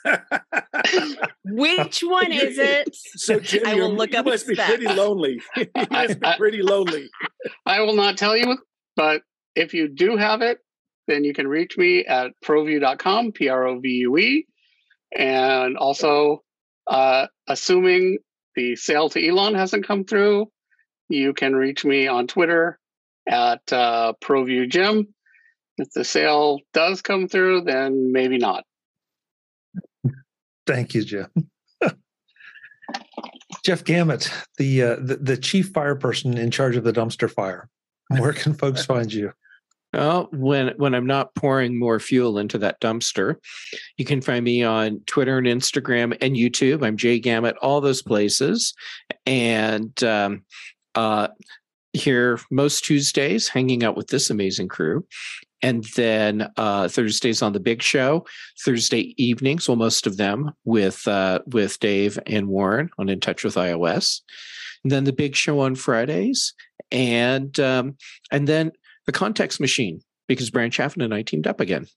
Which 1.43 2.01
one 2.01 2.31
is 2.31 2.57
it? 2.57 2.95
So 2.95 3.39
Jim, 3.39 3.63
I 3.65 3.75
will 3.75 3.93
look 3.93 4.13
you 4.13 4.19
up. 4.19 4.25
Must 4.25 4.47
be 4.47 4.55
pretty 4.55 4.87
lonely. 4.87 5.41
you 5.57 5.67
must 5.91 6.19
be 6.19 6.33
pretty 6.37 6.61
lonely. 6.61 7.09
I 7.65 7.81
will 7.81 7.95
not 7.95 8.17
tell 8.17 8.37
you, 8.37 8.57
but 8.95 9.21
if 9.55 9.73
you 9.73 9.87
do 9.87 10.17
have 10.17 10.41
it, 10.41 10.59
then 11.07 11.23
you 11.23 11.33
can 11.33 11.47
reach 11.47 11.77
me 11.77 12.05
at 12.05 12.31
provue.com, 12.43 13.31
P 13.33 13.49
R 13.49 13.67
O 13.67 13.79
V 13.79 13.89
U 13.89 14.17
E. 14.17 14.47
And 15.15 15.77
also, 15.77 16.43
uh, 16.87 17.27
assuming 17.47 18.19
the 18.55 18.75
sale 18.75 19.09
to 19.09 19.25
Elon 19.25 19.55
hasn't 19.55 19.85
come 19.85 20.05
through, 20.05 20.49
you 21.09 21.33
can 21.33 21.55
reach 21.55 21.85
me 21.85 22.07
on 22.07 22.27
Twitter 22.27 22.79
at 23.27 23.71
uh. 23.71 24.13
If 25.75 25.89
the 25.95 26.03
sale 26.03 26.59
does 26.73 27.01
come 27.01 27.27
through, 27.27 27.61
then 27.61 28.11
maybe 28.11 28.37
not. 28.37 28.63
Thank 30.67 30.93
you, 30.93 31.03
Jim. 31.03 31.27
Jeff 33.65 33.83
Gamet, 33.85 34.31
the, 34.57 34.83
uh, 34.83 34.95
the 34.95 35.15
the 35.15 35.37
chief 35.37 35.69
fire 35.69 35.95
person 35.95 36.37
in 36.37 36.51
charge 36.51 36.75
of 36.75 36.83
the 36.83 36.93
dumpster 36.93 37.29
fire. 37.29 37.69
Where 38.09 38.33
can 38.33 38.53
folks 38.53 38.85
find 38.85 39.11
you? 39.11 39.33
Well, 39.93 40.27
when 40.31 40.73
when 40.77 40.95
I'm 40.95 41.05
not 41.05 41.35
pouring 41.35 41.77
more 41.77 41.99
fuel 41.99 42.39
into 42.39 42.57
that 42.59 42.81
dumpster, 42.81 43.35
you 43.97 44.05
can 44.05 44.21
find 44.21 44.43
me 44.43 44.63
on 44.63 45.01
Twitter 45.05 45.37
and 45.37 45.45
Instagram 45.45 46.17
and 46.19 46.35
YouTube. 46.35 46.83
I'm 46.83 46.97
Jay 46.97 47.19
Gamet, 47.19 47.55
all 47.61 47.79
those 47.79 48.01
places, 48.01 48.73
and 49.27 50.03
um, 50.03 50.45
uh, 50.95 51.27
here 51.93 52.39
most 52.49 52.83
Tuesdays, 52.83 53.47
hanging 53.47 53.83
out 53.83 53.95
with 53.95 54.07
this 54.07 54.31
amazing 54.31 54.67
crew, 54.67 55.05
and 55.61 55.83
then 55.95 56.49
uh, 56.57 56.87
Thursdays 56.87 57.43
on 57.43 57.53
the 57.53 57.59
Big 57.59 57.83
Show, 57.83 58.25
Thursday 58.65 59.13
evenings, 59.23 59.67
well, 59.67 59.77
most 59.77 60.07
of 60.07 60.17
them 60.17 60.53
with 60.65 61.07
uh, 61.07 61.41
with 61.45 61.79
Dave 61.79 62.17
and 62.25 62.47
Warren 62.47 62.89
on 62.97 63.09
In 63.09 63.19
Touch 63.19 63.43
with 63.43 63.55
iOS, 63.55 64.21
and 64.83 64.91
then 64.91 65.03
the 65.03 65.13
Big 65.13 65.35
Show 65.35 65.59
on 65.59 65.75
Fridays, 65.75 66.55
and 66.91 67.59
um, 67.59 67.95
and 68.31 68.47
then 68.47 68.71
the 69.05 69.11
context 69.11 69.59
machine 69.59 70.01
because 70.27 70.49
Bryan 70.49 70.71
Chaffin 70.71 71.01
and 71.01 71.13
I 71.13 71.21
teamed 71.21 71.47
up 71.47 71.59
again. 71.59 71.87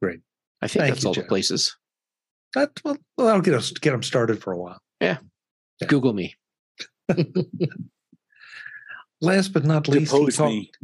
Great. 0.00 0.20
I 0.62 0.68
think 0.68 0.82
Thank 0.82 0.94
that's 0.94 1.04
you, 1.04 1.08
all 1.08 1.14
Jeff. 1.14 1.24
the 1.24 1.28
places. 1.28 1.76
That 2.54 2.70
well, 2.84 2.96
that'll 3.18 3.42
get 3.42 3.54
us 3.54 3.70
get 3.72 3.90
them 3.90 4.02
started 4.02 4.42
for 4.42 4.52
a 4.52 4.58
while. 4.58 4.80
Yeah. 5.00 5.18
yeah. 5.80 5.88
Google 5.88 6.12
me. 6.12 6.36
Last 9.22 9.54
but 9.54 9.64
not 9.64 9.88
least, 9.88 10.12
he 10.12 10.26
talked, 10.26 10.78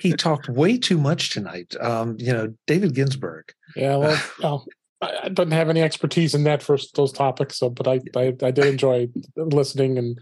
he 0.00 0.12
talked, 0.16 0.48
way 0.48 0.78
too 0.78 0.96
much 0.96 1.30
tonight. 1.30 1.74
Um, 1.78 2.16
you 2.18 2.32
know, 2.32 2.54
David 2.66 2.94
Ginsburg. 2.94 3.52
Yeah, 3.76 3.96
well, 3.96 4.22
well 4.42 4.66
I, 5.02 5.28
don't 5.28 5.50
have 5.50 5.68
any 5.68 5.82
expertise 5.82 6.34
in 6.34 6.44
that 6.44 6.62
for 6.62 6.78
those 6.94 7.12
topics, 7.12 7.58
so 7.58 7.68
but 7.68 7.86
I, 7.86 8.00
I, 8.16 8.34
I 8.42 8.50
did 8.50 8.64
enjoy 8.64 9.08
listening 9.36 9.98
and 9.98 10.18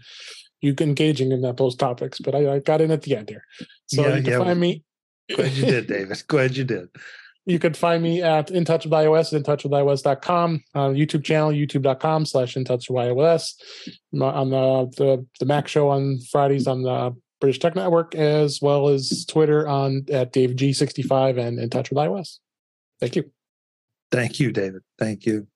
you 0.63 0.73
engaging 0.79 1.31
in 1.31 1.41
that, 1.41 1.57
those 1.57 1.75
topics. 1.75 2.19
But 2.19 2.35
I, 2.35 2.55
I, 2.55 2.59
got 2.59 2.81
in 2.81 2.91
at 2.91 3.03
the 3.03 3.15
end 3.15 3.29
here, 3.29 3.43
so 3.87 4.01
yeah, 4.01 4.15
you 4.15 4.23
can 4.23 4.31
yeah. 4.31 4.39
find 4.39 4.59
me. 4.59 4.83
Glad 5.35 5.51
you 5.51 5.65
did, 5.65 5.87
Davis. 5.87 6.23
Glad 6.23 6.57
you 6.57 6.63
did. 6.63 6.89
You 7.45 7.59
can 7.59 7.73
find 7.73 8.01
me 8.01 8.21
at 8.21 8.51
In 8.51 8.63
Touch 8.63 8.85
with 8.85 8.93
iOS 8.93 9.33
at 9.33 9.43
intouchwithios.com, 9.43 10.63
uh, 10.75 10.87
YouTube 10.89 11.25
channel, 11.25 11.51
youtube.com 11.51 12.25
slash 12.25 12.55
In 12.55 12.63
Touch 12.63 12.89
with 12.89 13.03
iOS. 13.03 13.55
On 14.19 14.49
the, 14.49 14.91
the, 14.97 15.25
the 15.39 15.45
Mac 15.45 15.67
show 15.67 15.89
on 15.89 16.19
Fridays 16.31 16.67
on 16.67 16.83
the 16.83 17.13
British 17.41 17.59
Tech 17.59 17.75
Network, 17.75 18.15
as 18.15 18.61
well 18.61 18.87
as 18.87 19.25
Twitter 19.25 19.67
on 19.67 20.05
at 20.09 20.31
Dave 20.31 20.51
G65 20.51 21.37
and 21.37 21.59
In 21.59 21.69
Touch 21.69 21.89
with 21.89 21.97
iOS. 21.97 22.39
Thank 23.01 23.17
you. 23.17 23.29
Thank 24.11 24.39
you, 24.39 24.53
David. 24.53 24.81
Thank 24.97 25.25
you. 25.25 25.47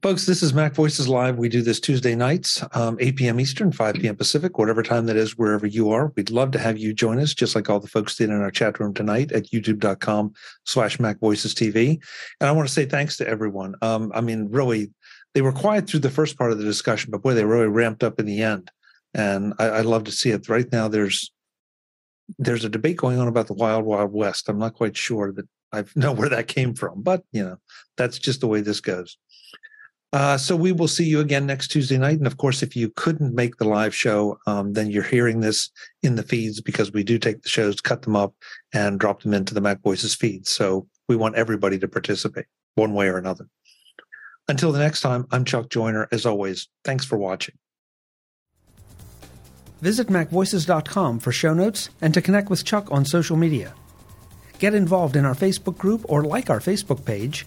Folks, 0.00 0.26
this 0.26 0.44
is 0.44 0.52
MacVoices 0.52 1.08
Live. 1.08 1.38
We 1.38 1.48
do 1.48 1.60
this 1.60 1.80
Tuesday 1.80 2.14
nights, 2.14 2.62
um, 2.72 2.96
8 3.00 3.16
p.m. 3.16 3.40
Eastern, 3.40 3.72
5 3.72 3.94
p.m. 3.96 4.14
Pacific, 4.14 4.56
whatever 4.56 4.82
time 4.82 5.06
that 5.06 5.16
is, 5.16 5.36
wherever 5.36 5.66
you 5.66 5.90
are. 5.90 6.12
We'd 6.14 6.30
love 6.30 6.52
to 6.52 6.58
have 6.58 6.78
you 6.78 6.94
join 6.94 7.18
us, 7.18 7.34
just 7.34 7.56
like 7.56 7.68
all 7.68 7.80
the 7.80 7.88
folks 7.88 8.14
did 8.14 8.30
in 8.30 8.40
our 8.40 8.50
chat 8.50 8.78
room 8.78 8.94
tonight 8.94 9.32
at 9.32 9.50
youtube.com 9.50 10.34
slash 10.64 10.98
MacVoices 10.98 11.52
TV. 11.52 12.00
And 12.40 12.48
I 12.48 12.52
want 12.52 12.68
to 12.68 12.74
say 12.74 12.84
thanks 12.84 13.16
to 13.16 13.26
everyone. 13.26 13.74
Um, 13.82 14.12
I 14.14 14.20
mean, 14.20 14.48
really, 14.50 14.92
they 15.34 15.42
were 15.42 15.52
quiet 15.52 15.88
through 15.88 16.00
the 16.00 16.10
first 16.10 16.38
part 16.38 16.52
of 16.52 16.58
the 16.58 16.64
discussion, 16.64 17.10
but 17.10 17.22
boy, 17.22 17.34
they 17.34 17.44
really 17.44 17.66
ramped 17.66 18.04
up 18.04 18.20
in 18.20 18.26
the 18.26 18.42
end. 18.42 18.70
And 19.14 19.54
I, 19.58 19.64
I 19.64 19.80
love 19.80 20.04
to 20.04 20.12
see 20.12 20.30
it. 20.30 20.48
Right 20.48 20.70
now, 20.70 20.86
there's 20.86 21.32
there's 22.38 22.64
a 22.64 22.68
debate 22.68 22.98
going 22.98 23.18
on 23.18 23.26
about 23.26 23.48
the 23.48 23.54
Wild 23.54 23.84
Wild 23.84 24.12
West. 24.12 24.48
I'm 24.48 24.58
not 24.58 24.74
quite 24.74 24.96
sure 24.96 25.32
that 25.32 25.48
I 25.72 25.84
know 25.96 26.12
where 26.12 26.28
that 26.28 26.46
came 26.46 26.74
from, 26.74 27.02
but 27.02 27.24
you 27.32 27.42
know, 27.42 27.56
that's 27.96 28.18
just 28.18 28.40
the 28.40 28.48
way 28.48 28.60
this 28.60 28.80
goes. 28.80 29.18
Uh, 30.12 30.38
so 30.38 30.56
we 30.56 30.72
will 30.72 30.88
see 30.88 31.04
you 31.04 31.20
again 31.20 31.44
next 31.46 31.68
Tuesday 31.68 31.98
night. 31.98 32.16
And 32.16 32.26
of 32.26 32.38
course, 32.38 32.62
if 32.62 32.74
you 32.74 32.90
couldn't 32.96 33.34
make 33.34 33.56
the 33.56 33.68
live 33.68 33.94
show, 33.94 34.38
um, 34.46 34.72
then 34.72 34.90
you're 34.90 35.02
hearing 35.02 35.40
this 35.40 35.70
in 36.02 36.14
the 36.14 36.22
feeds 36.22 36.60
because 36.62 36.92
we 36.92 37.04
do 37.04 37.18
take 37.18 37.42
the 37.42 37.48
shows, 37.48 37.80
cut 37.80 38.02
them 38.02 38.16
up, 38.16 38.34
and 38.72 38.98
drop 38.98 39.22
them 39.22 39.34
into 39.34 39.52
the 39.52 39.60
MacVoices 39.60 40.16
feed. 40.16 40.46
So 40.46 40.86
we 41.08 41.16
want 41.16 41.36
everybody 41.36 41.78
to 41.78 41.88
participate 41.88 42.46
one 42.74 42.94
way 42.94 43.08
or 43.08 43.18
another. 43.18 43.48
Until 44.48 44.72
the 44.72 44.78
next 44.78 45.02
time, 45.02 45.26
I'm 45.30 45.44
Chuck 45.44 45.68
Joiner. 45.68 46.08
As 46.10 46.24
always, 46.24 46.68
thanks 46.84 47.04
for 47.04 47.18
watching. 47.18 47.56
Visit 49.82 50.08
MacVoices.com 50.08 51.20
for 51.20 51.32
show 51.32 51.52
notes 51.52 51.90
and 52.00 52.14
to 52.14 52.22
connect 52.22 52.48
with 52.48 52.64
Chuck 52.64 52.90
on 52.90 53.04
social 53.04 53.36
media. 53.36 53.74
Get 54.58 54.74
involved 54.74 55.16
in 55.16 55.24
our 55.24 55.34
Facebook 55.34 55.76
group 55.76 56.04
or 56.08 56.24
like 56.24 56.48
our 56.50 56.60
Facebook 56.60 57.04
page 57.04 57.46